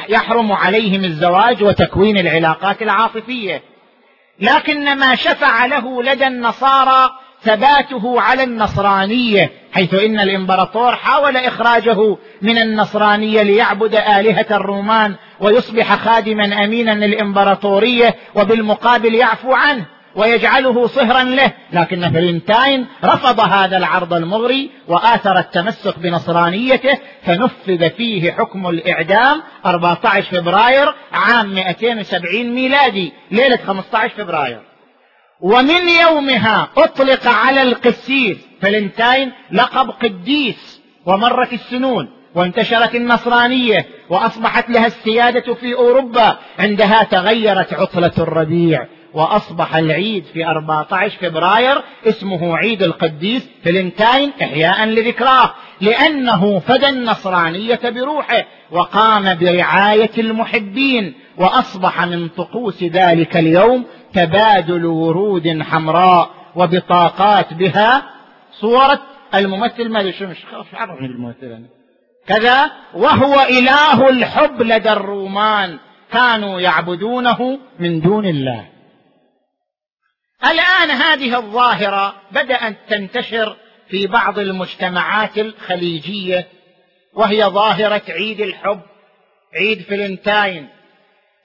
يحرم 0.09 0.51
عليهم 0.51 1.03
الزواج 1.03 1.63
وتكوين 1.63 2.17
العلاقات 2.17 2.81
العاطفية. 2.81 3.61
لكن 4.39 4.97
ما 4.97 5.15
شفع 5.15 5.65
له 5.65 6.03
لدى 6.03 6.27
النصارى 6.27 7.09
ثباته 7.41 8.21
على 8.21 8.43
النصرانية 8.43 9.51
حيث 9.71 9.93
إن 9.93 10.19
الإمبراطور 10.19 10.95
حاول 10.95 11.37
إخراجه 11.37 12.17
من 12.41 12.57
النصرانية 12.57 13.41
ليعبد 13.41 13.95
آلهة 13.95 14.45
الرومان 14.51 15.15
ويصبح 15.39 15.95
خادما 15.95 16.63
أمينا 16.63 16.91
للإمبراطورية 16.91 18.15
وبالمقابل 18.35 19.15
يعفو 19.15 19.53
عنه 19.53 19.85
ويجعله 20.15 20.87
صهرا 20.87 21.23
له. 21.23 21.51
لكن 21.73 22.09
فلنتاين 22.09 22.87
رفض 23.03 23.39
هذا 23.39 23.77
العرض 23.77 24.13
المغري 24.13 24.71
وآثر 24.87 25.39
التمسك 25.39 25.99
بنصرانيته 25.99 26.97
فنفذ 27.23 27.89
فيه 27.89 28.31
حكم 28.31 28.67
الإعدام 28.67 29.41
14 29.65 30.41
فبراير 30.41 30.93
عام 31.13 31.53
270 31.53 32.55
ميلادي 32.55 33.13
ليلة 33.31 33.57
15 33.57 34.09
فبراير. 34.09 34.76
ومن 35.41 35.89
يومها 36.01 36.69
أطلق 36.77 37.27
على 37.27 37.61
القسيس 37.61 38.37
فلنتاين 38.61 39.31
لقب 39.51 39.89
قديس 39.89 40.81
ومرت 41.05 41.53
السنون 41.53 42.09
وانتشرت 42.35 42.95
النصرانية 42.95 43.85
وأصبحت 44.09 44.69
لها 44.69 44.87
السيادة 44.87 45.53
في 45.53 45.73
أوروبا. 45.73 46.37
عندها 46.59 47.03
تغيرت 47.03 47.73
عطلة 47.73 48.11
الربيع 48.17 48.85
وأصبح 49.13 49.75
العيد 49.75 50.25
في 50.33 50.45
14 50.45 51.17
فبراير 51.21 51.83
اسمه 52.07 52.57
عيد 52.57 52.83
القديس 52.83 53.49
فلنتاين 53.63 54.31
إحياء 54.41 54.85
لذكراه 54.85 55.53
لأنه 55.81 56.59
فدى 56.59 56.89
النصرانية 56.89 57.79
بروحه 57.83 58.45
وقام 58.71 59.37
برعاية 59.37 60.11
المحبين 60.17 61.13
وأصبح 61.37 62.03
من 62.03 62.27
طقوس 62.29 62.83
ذلك 62.83 63.37
اليوم 63.37 63.85
تبادل 64.13 64.85
ورود 64.85 65.61
حمراء 65.61 66.29
وبطاقات 66.55 67.53
بها 67.53 68.03
صورة 68.51 68.99
الممثل 69.35 69.89
ما 69.89 70.11
شو 70.11 70.27
مش 70.27 70.37
عرفني 70.73 71.07
الممثل 71.07 71.65
كذا 72.27 72.71
وهو 72.93 73.41
إله 73.41 74.09
الحب 74.09 74.61
لدى 74.61 74.91
الرومان 74.91 75.79
كانوا 76.11 76.59
يعبدونه 76.61 77.59
من 77.79 78.01
دون 78.01 78.25
الله. 78.25 78.69
الآن 80.43 80.91
هذه 80.91 81.37
الظاهرة 81.37 82.15
بدأت 82.31 82.75
تنتشر 82.89 83.55
في 83.89 84.07
بعض 84.07 84.39
المجتمعات 84.39 85.37
الخليجية 85.37 86.47
وهي 87.13 87.43
ظاهرة 87.43 88.01
عيد 88.09 88.41
الحب 88.41 88.81
عيد 89.55 89.81
فلنتاين. 89.81 90.67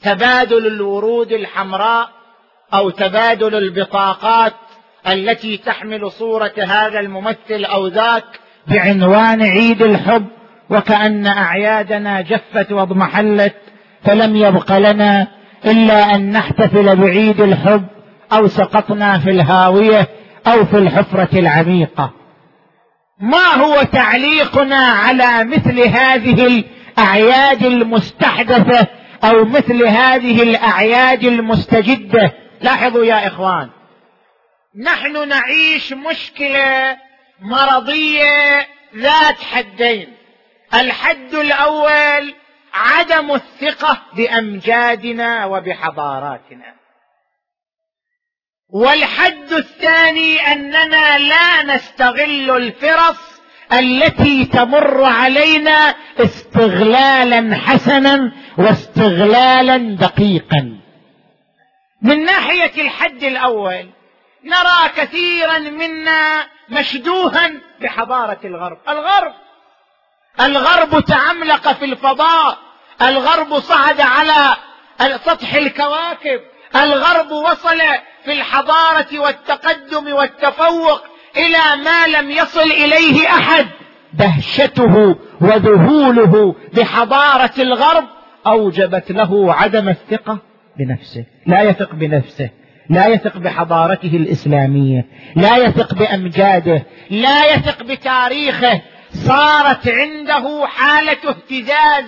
تبادل 0.03 0.67
الورود 0.67 1.33
الحمراء 1.33 2.09
أو 2.75 2.91
تبادل 2.91 3.55
البطاقات 3.55 4.53
التي 5.09 5.57
تحمل 5.57 6.11
صورة 6.11 6.53
هذا 6.59 7.01
الممثل 7.01 7.65
أو 7.65 7.87
ذاك 7.87 8.25
بعنوان 8.67 9.43
عيد 9.43 9.83
الحب 9.83 10.27
وكأن 10.71 11.27
أعيادنا 11.27 12.21
جفت 12.21 12.73
واضمحلت 12.73 13.55
فلم 14.05 14.37
يبق 14.37 14.79
لنا 14.79 15.27
إلا 15.65 16.15
أن 16.15 16.33
نحتفل 16.33 16.97
بعيد 16.97 17.41
الحب 17.41 17.87
أو 18.33 18.47
سقطنا 18.47 19.19
في 19.19 19.31
الهاوية 19.31 20.09
أو 20.47 20.65
في 20.65 20.79
الحفرة 20.79 21.38
العميقة. 21.38 22.11
ما 23.21 23.65
هو 23.65 23.83
تعليقنا 23.83 24.77
على 24.77 25.45
مثل 25.45 25.81
هذه 25.81 26.65
الأعياد 26.98 27.65
المستحدثة 27.65 28.87
أو 29.25 29.44
مثل 29.44 29.87
هذه 29.87 30.42
الأعياد 30.42 31.25
المستجدة. 31.25 32.33
لاحظوا 32.60 33.04
يا 33.04 33.27
إخوان 33.27 33.70
نحن 34.77 35.29
نعيش 35.29 35.92
مشكلة 35.92 36.98
مرضية 37.40 38.66
ذات 38.96 39.42
حدين. 39.42 40.16
الحد 40.75 41.35
الأول 41.35 42.35
عدم 42.75 43.35
الثقة 43.35 44.02
بأمجادنا 44.16 45.44
وبحضاراتنا. 45.44 46.75
والحد 48.68 49.52
الثاني 49.52 50.52
أننا 50.52 51.18
لا 51.18 51.62
نستغل 51.62 52.50
الفرص 52.50 53.31
التي 53.73 54.44
تمر 54.44 55.04
علينا 55.04 55.94
استغلالا 56.18 57.56
حسنا 57.56 58.33
واستغلالا 58.58 59.77
دقيقا. 59.77 60.79
من 62.02 62.25
ناحية 62.25 62.83
الحد 62.83 63.25
الأول 63.25 63.90
نرى 64.44 64.88
كثيرا 64.96 65.58
منا 65.58 66.46
مشدوها 66.68 67.50
بحضارة 67.81 68.38
الغرب. 68.44 68.79
الغرب 68.88 69.33
الغرب 70.40 71.04
تعملق 71.04 71.73
في 71.73 71.85
الفضاء 71.85 72.58
الغرب 73.02 73.60
صعد 73.60 74.00
على 74.00 74.56
سطح 75.25 75.54
الكواكب 75.54 76.40
الغرب 76.77 77.31
وصل 77.31 77.79
في 78.25 78.33
الحضارة 78.33 79.18
والتقدم 79.18 80.12
والتفوق 80.12 81.12
إلى 81.37 81.83
ما 81.85 82.06
لم 82.06 82.30
يصل 82.30 82.70
إليه 82.70 83.28
أحد. 83.28 83.66
دهشته 84.14 85.16
وذهوله 85.40 86.54
بحضارة 86.74 87.52
الغرب 87.58 88.04
أوجبت 88.46 89.12
له 89.12 89.54
عدم 89.54 89.88
الثقة 89.88 90.38
بنفسه. 90.78 91.24
لا 91.46 91.62
يثق 91.62 91.94
بنفسه. 91.94 92.50
لا 92.90 93.06
يثق 93.06 93.37
بحضارته 93.37 94.16
الإسلامية. 94.16 95.06
لا 95.37 95.56
يثق 95.56 95.94
بأمجاده. 95.94 96.83
لا 97.10 97.54
يثق 97.54 97.83
بتاريخه. 97.83 98.80
صارت 99.14 99.88
عنده 99.88 100.66
حالة 100.66 101.16
اهتزاز. 101.28 102.04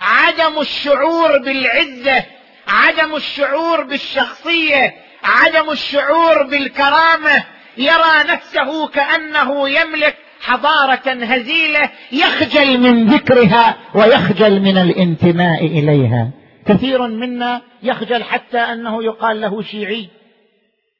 عدم 0.00 0.60
الشعور 0.60 1.38
بالعزة. 1.38 2.24
عدم 2.68 3.16
الشعور 3.16 3.82
بالشخصية. 3.84 4.94
عدم 5.24 5.70
الشعور 5.70 6.42
بالكرامة. 6.42 7.44
يرى 7.76 8.32
نفسه 8.32 8.86
كأنه 8.88 9.68
يملك 9.68 10.16
حضارة 10.40 11.24
هزيلة 11.24 11.90
يخجل 12.12 12.78
من 12.78 13.06
ذكرها 13.06 13.76
ويخجل 13.94 14.60
من 14.60 14.78
الانتماء 14.78 15.66
إليها. 15.66 16.30
كثير 16.66 17.06
منا 17.06 17.62
يخجل 17.82 18.24
حتى 18.24 18.58
أنه 18.58 19.04
يقال 19.04 19.40
له 19.40 19.62
شيعي. 19.62 20.08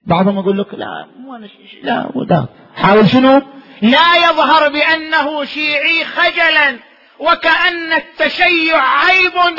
بعضهم 0.06 0.38
يقول 0.38 0.58
لك 0.58 0.74
لا 0.74 1.06
مو 1.18 1.36
أنا 1.36 1.46
شيعي 1.46 1.82
لا 1.82 2.10
وده 2.14 2.46
حاول 2.76 3.08
شنو؟ 3.08 3.42
لا 3.82 4.16
يظهر 4.16 4.68
بأنه 4.68 5.44
شيعي 5.44 6.04
خجلا 6.04 6.78
وكأن 7.18 7.92
التشيع 7.92 8.76
عيب 8.76 9.58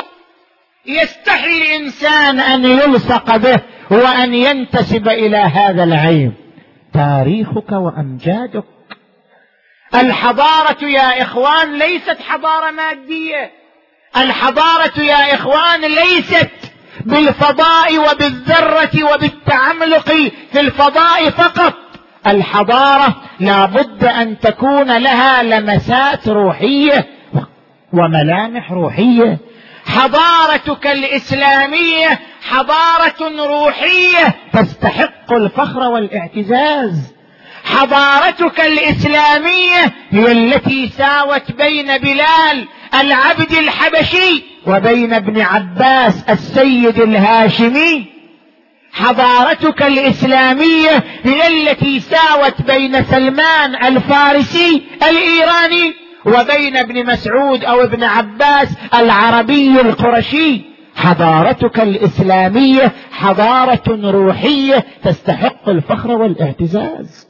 يستحي 0.86 1.62
الإنسان 1.62 2.40
أن 2.40 2.64
يلصق 2.64 3.36
به 3.36 3.60
وأن 3.90 4.34
ينتسب 4.34 5.08
إلى 5.08 5.36
هذا 5.36 5.84
العيب. 5.84 6.32
تاريخك 6.94 7.72
وأمجادك. 7.72 8.64
الحضارة 9.94 10.84
يا 10.84 11.22
إخوان 11.22 11.78
ليست 11.78 12.18
حضارة 12.28 12.70
مادية. 12.70 13.50
الحضارة 14.16 15.00
يا 15.00 15.34
إخوان 15.34 15.80
ليست 15.80 16.50
بالفضاء 17.00 17.98
وبالذرة 17.98 19.14
وبالتعملق 19.14 20.10
في 20.52 20.60
الفضاء 20.60 21.30
فقط. 21.30 21.74
الحضارة 22.26 23.16
لابد 23.40 24.04
أن 24.04 24.38
تكون 24.38 24.96
لها 24.98 25.42
لمسات 25.42 26.28
روحية 26.28 27.06
وملامح 27.92 28.72
روحية. 28.72 29.38
حضارتك 29.86 30.86
الإسلامية 30.86 32.20
حضارة 32.48 33.46
روحية 33.46 34.34
تستحق 34.52 35.32
الفخر 35.32 35.80
والاعتزاز. 35.80 37.14
حضارتك 37.64 38.60
الإسلامية 38.60 39.92
هي 40.10 40.32
التي 40.32 40.88
ساوت 40.88 41.52
بين 41.52 41.98
بلال 41.98 42.68
العبد 43.00 43.52
الحبشي 43.52 44.42
وبين 44.66 45.12
ابن 45.14 45.40
عباس 45.40 46.24
السيد 46.30 47.00
الهاشمي. 47.00 48.06
حضارتك 48.92 49.82
الإسلامية 49.82 51.04
هي 51.22 51.46
التي 51.46 52.00
ساوت 52.00 52.62
بين 52.62 53.04
سلمان 53.04 53.74
الفارسي 53.84 54.82
الإيراني 55.02 55.94
وبين 56.24 56.76
ابن 56.76 57.06
مسعود 57.06 57.64
أو 57.64 57.82
ابن 57.82 58.04
عباس 58.04 58.68
العربي 58.94 59.80
القرشي. 59.80 60.73
حضارتك 60.96 61.80
الإسلامية 61.80 62.92
حضارة 63.12 64.10
روحية 64.10 64.84
تستحق 65.02 65.68
الفخر 65.68 66.10
والاعتزاز. 66.10 67.28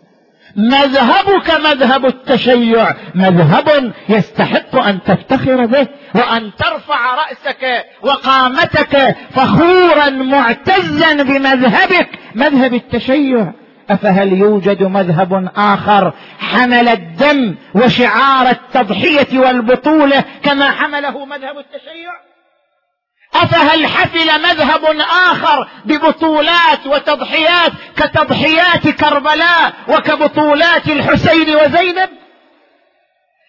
مذهبك 0.57 1.51
مذهب 1.65 2.07
التشيع 2.07 2.95
مذهب 3.15 3.93
يستحق 4.09 4.77
أن 4.77 5.03
تفتخر 5.03 5.67
به 5.67 5.87
وأن 6.15 6.51
ترفع 6.59 7.15
رأسك 7.15 7.85
وقامتك 8.03 9.17
فخورا 9.31 10.11
معتزا 10.11 11.23
بمذهبك. 11.23 12.09
مذهب 12.35 12.75
التشيع. 12.75 13.53
أفهل 13.91 14.33
يوجد 14.33 14.83
مذهب 14.83 15.49
آخر 15.57 16.13
حمل 16.39 16.89
الدم 16.89 17.55
وشعار 17.75 18.51
التضحية 18.51 19.39
والبطولة 19.39 20.25
كما 20.43 20.71
حمله 20.71 21.25
مذهب 21.25 21.59
التشيع؟ 21.59 22.34
أفهل 23.35 23.87
حفل 23.87 24.43
مذهب 24.43 24.85
آخر 25.31 25.69
ببطولات 25.85 26.87
وتضحيات 26.87 27.73
كتضحيات 27.97 28.89
كربلاء 28.89 29.73
وكبطولات 29.89 30.89
الحسين 30.89 31.57
وزينب؟ 31.57 32.09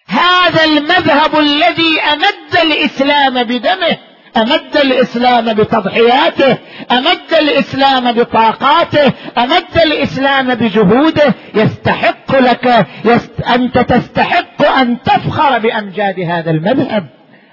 هذا 0.08 0.64
المذهب 0.64 1.38
الذي 1.38 2.00
أمد 2.12 2.56
الإسلام 2.62 3.42
بدمه 3.42 3.98
أمد 4.36 4.76
الإسلام 4.76 5.52
بتضحياته 5.54 6.58
أمد 6.90 7.34
الإسلام 7.38 8.12
بطاقاته 8.12 9.12
أمد 9.38 9.76
الإسلام 9.82 10.54
بجهوده. 10.54 11.34
يستحق 11.54 12.38
لك 12.38 12.86
يست... 13.04 13.40
أنت 13.40 13.78
تستحق 13.78 14.68
أن 14.80 15.02
تفخر 15.02 15.58
بأمجاد 15.58 16.20
هذا 16.20 16.50
المذهب 16.50 17.06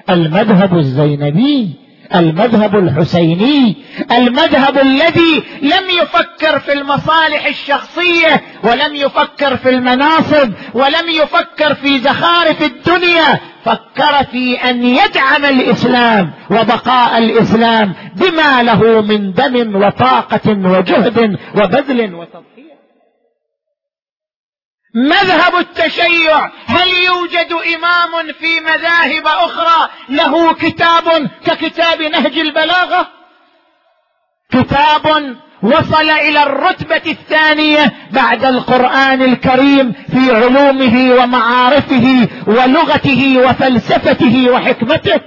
المذهب 0.09 0.77
الزينبي. 0.77 1.82
المذهب 2.15 2.75
الحسيني 2.75 3.75
المذهب 4.11 4.77
الذي 4.77 5.43
لم 5.61 5.89
يفكر 6.01 6.59
في 6.59 6.73
المصالح 6.73 7.45
الشخصية 7.45 8.41
ولم 8.63 8.95
يفكر 8.95 9.57
في 9.57 9.69
المناصب 9.69 10.53
ولم 10.73 11.09
يفكر 11.09 11.73
في 11.73 11.99
زخارف 11.99 12.63
الدنيا 12.63 13.39
فكر 13.65 14.23
في 14.31 14.55
أن 14.55 14.83
يدعم 14.83 15.45
الإسلام 15.45 16.31
وبقاء 16.49 17.17
الإسلام 17.17 17.93
بما 18.15 18.63
له 18.63 19.01
من 19.01 19.33
دم 19.33 19.75
وطاقة 19.83 20.49
وجهد 20.49 21.37
وبذل 21.55 22.13
وتضحية. 22.15 22.72
مذهب 24.95 25.55
التشيع 25.55 26.49
هل 26.65 26.87
يوجد 26.87 27.53
إمام 27.75 28.33
في 28.39 28.59
مذاهب 28.59 29.27
أخرى 29.27 29.89
له 30.09 30.53
كتاب 30.53 31.29
ككتاب 31.45 32.01
نهج 32.01 32.39
البلاغة؟ 32.39 33.07
كتاب 34.51 35.35
وصل 35.63 36.09
إلى 36.09 36.43
الرتبة 36.43 37.01
الثانية 37.11 37.91
بعد 38.11 38.45
القرآن 38.45 39.21
الكريم 39.21 39.93
في 40.11 40.35
علومه 40.35 41.23
ومعارفه 41.23 42.27
ولغته 42.47 43.37
وفلسفته 43.37 44.49
وحكمته. 44.49 45.21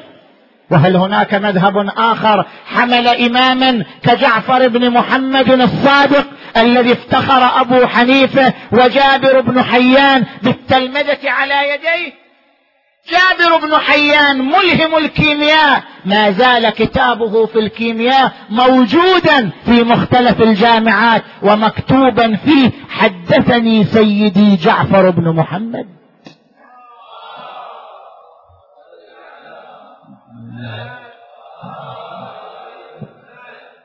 وهل 0.70 0.96
هناك 0.96 1.34
مذهب 1.34 1.88
آخر 1.96 2.46
حمل 2.66 3.08
إماما 3.08 3.84
كجعفر 4.02 4.68
بن 4.68 4.90
محمد 4.90 5.50
الصادق 5.50 6.26
الذي 6.56 6.92
افتخر 6.92 7.60
أبو 7.60 7.86
حنيفة 7.86 8.54
وجابر 8.72 9.40
بن 9.40 9.62
حيان 9.62 10.24
بالتلمذة 10.42 11.30
على 11.30 11.70
يديه. 11.70 12.26
جابر 13.10 13.66
بن 13.66 13.76
حيان 13.76 14.38
ملهم 14.38 14.96
الكيمياء. 14.96 15.82
ما 16.04 16.30
زال 16.30 16.70
كتابه 16.70 17.46
في 17.46 17.58
الكيمياء 17.58 18.32
موجودا 18.50 19.50
في 19.64 19.82
مختلف 19.82 20.42
الجامعات 20.42 21.22
ومكتوبا 21.42 22.36
فيه 22.36 22.70
حدثني 22.90 23.84
سيدي 23.84 24.56
جعفر 24.56 25.10
بن 25.10 25.36
محمد. 25.36 25.96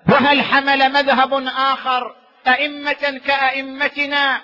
وهل 0.10 0.42
حمل 0.42 0.94
مذهب 0.94 1.34
آخر؟ 1.58 2.21
أئمة 2.48 3.20
كأئمتنا 3.28 4.42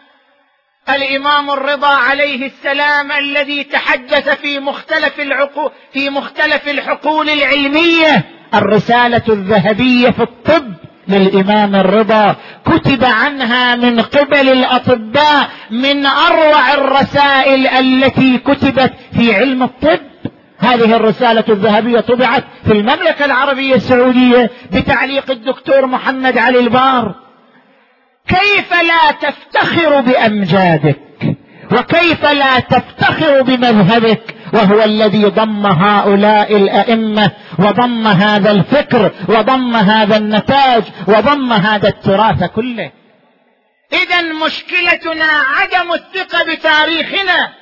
الإمام 0.89 1.49
الرضا 1.49 1.87
عليه 1.87 2.45
السلام 2.45 3.11
الذي 3.11 3.63
تحدث 3.63 4.29
في 4.29 4.59
مختلف 4.59 5.19
العقول 5.19 5.71
في 5.93 6.09
مختلف 6.09 6.67
الحقول 6.67 7.29
العلمية 7.29 8.25
الرسالة 8.53 9.21
الذهبية 9.29 10.09
في 10.09 10.23
الطب 10.23 10.73
للإمام 11.07 11.75
الرضا. 11.75 12.35
كتب 12.65 13.03
عنها 13.03 13.75
من 13.75 14.01
قبل 14.01 14.49
الأطباء 14.49 15.49
من 15.71 16.05
أروع 16.05 16.73
الرسائل 16.73 17.67
التي 17.67 18.37
كتبت 18.37 18.93
في 19.13 19.35
علم 19.35 19.63
الطب. 19.63 19.99
هذه 20.59 20.95
الرسالة 20.95 21.43
الذهبية 21.49 21.99
طبعت 21.99 22.43
في 22.65 22.71
المملكة 22.71 23.25
العربية 23.25 23.75
السعودية 23.75 24.51
بتعليق 24.71 25.31
الدكتور 25.31 25.85
محمد 25.85 26.37
علي 26.37 26.59
البار. 26.59 27.26
كيف 28.27 28.73
لا 28.73 29.11
تفتخر 29.11 30.01
بأمجادك؟ 30.01 30.99
وكيف 31.71 32.25
لا 32.25 32.59
تفتخر 32.59 33.41
بمذهبك؟ 33.41 34.35
وهو 34.53 34.83
الذي 34.83 35.25
ضم 35.25 35.65
هؤلاء 35.65 36.55
الأئمة 36.55 37.31
وضم 37.59 38.07
هذا 38.07 38.51
الفكر 38.51 39.11
وضم 39.29 39.75
هذا 39.75 40.17
النتاج 40.17 40.83
وضم 41.07 41.53
هذا 41.53 41.87
التراث 41.87 42.43
كله. 42.43 42.91
إذا 43.93 44.21
مشكلتنا 44.21 45.25
عدم 45.25 45.93
الثقة 45.93 46.43
بتاريخنا 46.43 47.53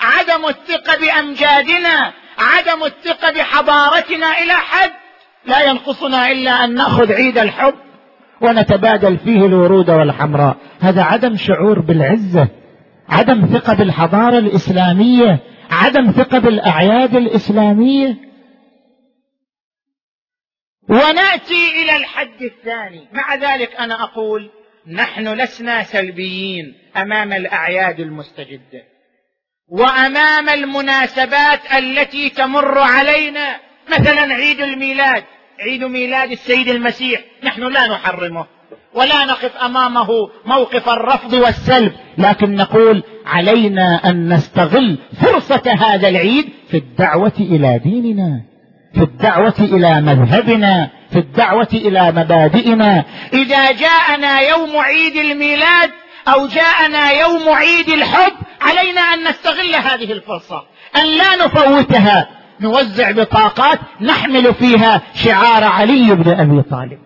عدم 0.00 0.46
الثقة 0.46 0.98
بأمجادنا 0.98 2.12
عدم 2.38 2.84
الثقة 2.84 3.30
بحضارتنا 3.32 4.38
إلى 4.38 4.52
حد 4.52 4.90
لا 5.46 5.62
ينقصنا 5.62 6.30
إلا 6.30 6.64
أن 6.64 6.74
نأخذ 6.74 7.12
عيد 7.12 7.38
الحب. 7.38 7.74
ونتبادل 8.40 9.18
فيه 9.18 9.46
الورود 9.46 9.90
والحمراء. 9.90 10.56
هذا 10.80 11.02
عدم 11.02 11.36
شعور 11.36 11.80
بالعزة 11.80 12.48
عدم 13.08 13.46
ثقة 13.46 13.74
بالحضارة 13.74 14.38
الإسلامية 14.38 15.38
عدم 15.70 16.10
ثقة 16.10 16.38
بالأعياد 16.38 17.16
الإسلامية. 17.16 18.16
ونأتي 20.88 21.82
إلى 21.82 21.96
الحد 21.96 22.42
الثاني. 22.42 23.08
مع 23.12 23.34
ذلك 23.34 23.74
أنا 23.74 24.02
أقول 24.02 24.50
نحن 24.86 25.28
لسنا 25.28 25.82
سلبيين 25.82 26.74
أمام 26.96 27.32
الأعياد 27.32 28.00
المستجدة. 28.00 28.82
وأمام 29.68 30.48
المناسبات 30.48 31.60
التي 31.78 32.30
تمر 32.30 32.78
علينا. 32.78 33.56
مثلا 33.88 34.34
عيد 34.34 34.60
الميلاد. 34.60 35.24
عيد 35.60 35.84
ميلاد 35.84 36.30
السيد 36.30 36.68
المسيح. 36.68 37.20
نحن 37.44 37.62
لا 37.62 37.86
نحرمه 37.86 38.46
ولا 38.94 39.24
نقف 39.24 39.56
أمامه 39.56 40.08
موقف 40.46 40.88
الرفض 40.88 41.32
والسلب. 41.32 41.92
لكن 42.18 42.54
نقول 42.54 43.02
علينا 43.26 44.10
أن 44.10 44.32
نستغل 44.32 44.98
فرصة 45.22 45.62
هذا 45.78 46.08
العيد 46.08 46.48
في 46.70 46.76
الدعوة 46.76 47.32
إلى 47.40 47.80
ديننا 47.84 48.42
في 48.94 49.02
الدعوة 49.02 49.54
إلى 49.58 50.00
مذهبنا 50.00 50.90
في 51.12 51.18
الدعوة 51.18 51.68
إلى 51.74 52.12
مبادئنا. 52.12 53.04
إذا 53.32 53.72
جاءنا 53.72 54.40
يوم 54.40 54.76
عيد 54.76 55.16
الميلاد 55.16 55.90
أو 56.28 56.46
جاءنا 56.46 57.10
يوم 57.10 57.48
عيد 57.48 57.88
الحب 57.88 58.32
علينا 58.60 59.00
أن 59.00 59.28
نستغل 59.28 59.74
هذه 59.74 60.12
الفرصة 60.12 60.64
أن 60.96 61.06
لا 61.06 61.44
نفوتها. 61.44 62.39
نوزع 62.60 63.10
بطاقات 63.10 63.78
نحمل 64.00 64.54
فيها 64.54 65.02
شعار 65.14 65.64
علي 65.64 66.14
بن 66.14 66.40
أبي 66.40 66.62
طالب. 66.62 66.98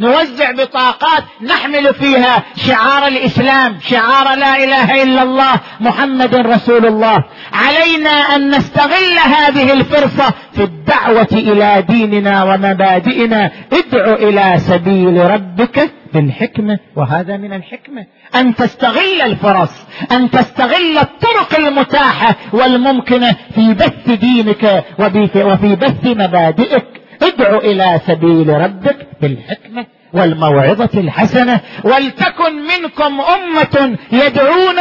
نوزع 0.00 0.50
بطاقات 0.52 1.24
نحمل 1.42 1.94
فيها 1.94 2.42
شعار 2.56 3.06
الإسلام 3.06 3.76
شعار 3.80 4.34
لا 4.38 4.64
إله 4.64 5.02
إلا 5.02 5.22
الله 5.22 5.60
محمد 5.80 6.34
رسول 6.34 6.86
الله. 6.86 7.24
علينا 7.52 8.10
أن 8.10 8.50
نستغل 8.50 9.18
هذه 9.36 9.72
الفرصة 9.72 10.34
في 10.52 10.62
الدعوة 10.62 11.28
إلى 11.32 11.84
ديننا 11.88 12.44
ومبادئنا. 12.44 13.50
ادع 13.72 14.14
إلى 14.14 14.58
سبيل 14.58 15.30
ربك 15.30 15.90
بالحكمة 16.16 16.78
وهذا 16.96 17.36
من 17.36 17.52
الحكمة. 17.52 18.06
أن 18.34 18.54
تستغل 18.54 19.20
الفرص 19.22 19.86
أن 20.12 20.30
تستغل 20.30 20.98
الطرق 20.98 21.58
المتاحة 21.58 22.36
والممكنة 22.52 23.36
في 23.54 23.74
بث 23.74 24.10
دينك 24.10 24.84
وفي 24.98 25.76
بث 25.76 26.06
مبادئك. 26.06 26.86
ادع 27.22 27.58
إلى 27.58 28.00
سبيل 28.06 28.48
ربك 28.48 29.06
بالحكمة 29.20 29.86
والموعظة 30.12 30.90
الحسنة. 30.94 31.60
ولتكن 31.84 32.52
منكم 32.56 33.20
أمة 33.20 33.98
يدعون 34.12 34.78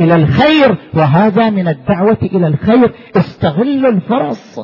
إلى 0.00 0.14
الخير. 0.14 0.76
وهذا 0.94 1.50
من 1.50 1.68
الدعوة 1.68 2.18
إلى 2.22 2.46
الخير. 2.46 2.94
استغلوا 3.16 3.90
الفرص. 3.90 4.58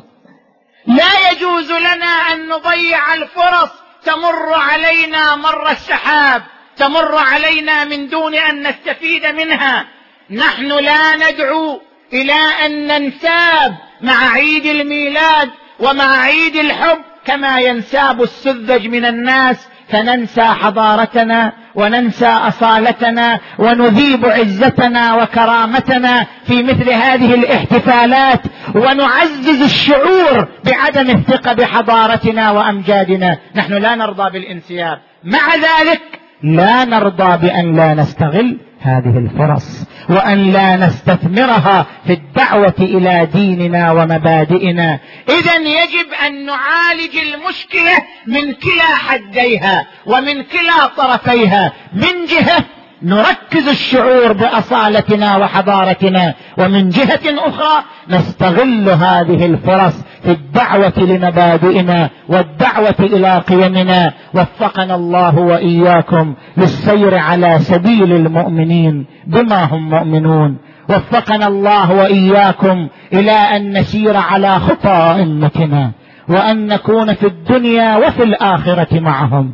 لا 0.87 1.31
يجوز 1.31 1.73
لنا 1.73 2.07
أن 2.07 2.49
نضيع 2.49 3.15
الفرص. 3.15 3.84
تمر 4.05 4.55
علينا 4.55 5.37
مر 5.37 5.71
السحاب 5.71 6.43
تمر 6.77 7.15
علينا 7.17 7.85
من 7.85 8.09
دون 8.09 8.35
أن 8.35 8.69
نستفيد 8.69 9.27
منها. 9.27 9.87
نحن 10.31 10.67
لا 10.67 11.17
ندعو 11.17 11.81
إلى 12.13 12.67
أن 12.67 12.87
ننساب 12.87 13.77
مع 14.01 14.33
عيد 14.33 14.67
الميلاد 14.67 15.51
ومع 15.81 16.21
عيد 16.21 16.57
الحب 16.57 16.99
كما 17.27 17.61
ينساب 17.61 18.23
السذج 18.23 18.87
من 18.87 19.05
الناس 19.05 19.57
فننسى 19.89 20.43
حضارتنا 20.43 21.53
وننسى 21.75 22.27
أصالتنا 22.27 23.41
ونذيب 23.59 24.27
عزتنا 24.27 25.15
وكرامتنا 25.15 26.27
في 26.47 26.63
مثل 26.63 26.91
هذه 26.91 27.35
الاحتفالات. 27.35 28.41
ونعزز 28.75 29.63
الشعور 29.63 30.49
بعدم 30.65 31.11
الثقة 31.11 31.53
بحضارتنا 31.53 32.51
وأمجادنا. 32.51 33.39
نحن 33.55 33.73
لا 33.73 33.95
نرضى 33.95 34.31
بالانسياب. 34.31 34.99
مع 35.25 35.55
ذلك 35.55 36.03
لا 36.43 36.85
نرضى 36.85 37.47
بأن 37.47 37.77
لا 37.77 37.95
نستغل 37.95 38.59
هذه 38.81 39.19
الفرص 39.19 39.85
وأن 40.11 40.53
لا 40.53 40.77
نستثمرها 40.77 41.87
في 42.07 42.13
الدعوة 42.13 42.75
إلى 42.79 43.29
ديننا 43.33 43.93
ومبادئنا. 43.93 44.99
اذا 45.29 45.57
يجب 45.57 46.13
أن 46.27 46.47
نعالج 46.47 47.17
المشكلة 47.17 47.97
من 48.27 48.53
كلا 48.53 48.97
حديها 48.97 49.87
ومن 50.07 50.43
كلا 50.43 50.87
طرفيها. 50.97 51.73
من 51.93 52.27
جهة 52.29 52.65
نركز 53.03 53.69
الشعور 53.69 54.33
بأصالتنا 54.33 55.37
وحضارتنا 55.37 56.35
ومن 56.59 56.89
جهة 56.89 57.49
أخرى 57.49 57.85
نستغل 58.11 58.89
هذه 58.89 59.47
الفرص 59.47 60.03
في 60.23 60.31
الدعوة 60.31 60.93
لمبادئنا 60.99 62.11
والدعوة 62.29 62.95
إلى 63.01 63.39
قيمنا. 63.39 64.13
وفقنا 64.35 64.95
الله 64.95 65.39
وإياكم 65.39 66.35
للسير 66.57 67.15
على 67.19 67.59
سبيل 67.59 68.13
المؤمنين 68.13 69.07
بما 69.27 69.65
هم 69.65 69.91
مؤمنون. 69.91 70.59
وفقنا 70.89 71.47
الله 71.47 71.93
وإياكم 71.93 72.89
إلى 73.13 73.33
أن 73.33 73.79
نسير 73.79 74.17
على 74.17 74.59
خطى 74.59 75.15
ائمتنا 75.17 75.93
وأن 76.29 76.67
نكون 76.67 77.15
في 77.15 77.27
الدنيا 77.27 77.97
وفي 77.97 78.23
الآخرة 78.23 79.01
معهم. 79.01 79.53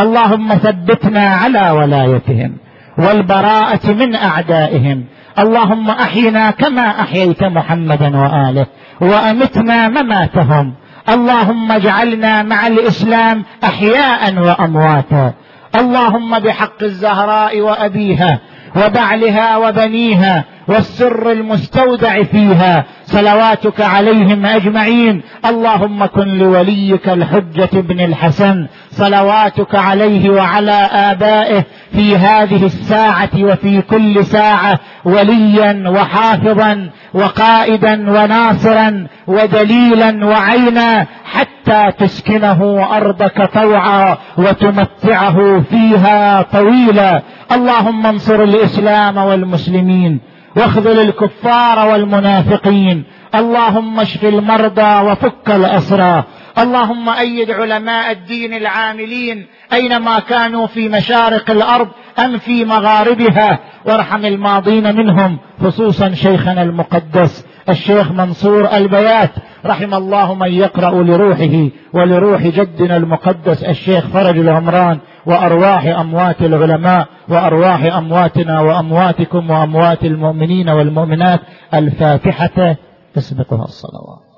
اللهم 0.00 0.54
ثبتنا 0.54 1.34
على 1.34 1.70
ولايتهم. 1.70 2.56
والبراءة 2.98 3.92
من 3.92 4.14
أعدائهم. 4.14 5.04
اللهم 5.38 5.90
أحينا 5.90 6.50
كما 6.50 7.00
أحييت 7.00 7.44
محمدا 7.44 8.16
وآله 8.18 8.66
وأمتنا 9.00 9.88
مماتهم. 9.88 10.74
اللهم 11.08 11.72
اجعلنا 11.72 12.42
مع 12.42 12.66
الإسلام 12.66 13.44
احياء 13.64 14.38
وأمواتا. 14.38 15.32
اللهم 15.76 16.38
بحق 16.38 16.82
الزهراء 16.82 17.60
وأبيها 17.60 18.40
وبعلها 18.76 19.56
وبنيها 19.56 20.44
والسر 20.68 21.32
المستودع 21.32 22.22
فيها. 22.22 22.84
صلواتك 23.04 23.80
عليهم 23.80 24.46
أجمعين. 24.46 25.22
اللهم 25.46 26.06
كن 26.06 26.38
لوليك 26.38 27.08
الحجة 27.08 27.70
بن 27.72 28.00
الحسن. 28.00 28.66
صلواتك 28.90 29.74
عليه 29.74 30.30
وعلى 30.30 30.88
آبائه 30.92 31.64
في 31.92 32.16
هذه 32.16 32.66
الساعة 32.66 33.30
وفي 33.34 33.82
كل 33.82 34.24
ساعة 34.24 34.78
وليا 35.04 35.88
وحافظا. 35.88 36.90
وقائدا 37.14 38.10
وناصرا 38.10 39.06
ودليلا 39.26 40.26
وعينا 40.26 41.06
حتى 41.24 41.92
تسكنه 41.98 42.88
أرضك 42.96 43.50
طوعا 43.54 44.16
وتمتعه 44.38 45.60
فيها 45.70 46.42
طويلا. 46.42 47.22
اللهم 47.52 48.06
انصر 48.06 48.42
الإسلام 48.42 49.16
والمسلمين 49.16 50.20
واخذل 50.56 51.00
الكفار 51.00 51.88
والمنافقين. 51.88 53.04
اللهم 53.34 54.00
اشف 54.00 54.24
المرضى 54.24 55.10
وفك 55.10 55.50
الأسرى. 55.50 56.24
اللهم 56.58 57.08
أيد 57.08 57.50
علماء 57.50 58.12
الدين 58.12 58.54
العاملين 58.54 59.46
أينما 59.72 60.18
كانوا 60.18 60.66
في 60.66 60.88
مشارق 60.88 61.50
الأرض 61.50 61.88
أم 62.18 62.38
في 62.38 62.64
مغاربها. 62.64 63.58
وارحم 63.86 64.24
الماضين 64.24 64.96
منهم 64.96 65.38
خصوصا 65.62 66.14
شيخنا 66.14 66.62
المقدس 66.62 67.46
الشيخ 67.68 68.12
منصور 68.12 68.76
البيات. 68.76 69.30
رحم 69.66 69.94
الله 69.94 70.34
من 70.34 70.52
يقرأ 70.52 71.02
لروحه 71.02 71.68
ولروح 71.92 72.42
جدنا 72.42 72.96
المقدس 72.96 73.64
الشيخ 73.64 74.06
فرج 74.06 74.38
العمران 74.38 74.98
وأرواح 75.26 75.86
أموات 75.86 76.42
العلماء 76.42 77.06
وأرواح 77.28 77.82
أمواتنا 77.82 78.60
وأمواتكم 78.60 79.50
وأموات 79.50 80.04
المؤمنين 80.04 80.68
والمؤمنات. 80.68 81.40
الفاتحة 81.74 82.76
تسبقها 83.14 83.64
الصلوات. 83.64 84.31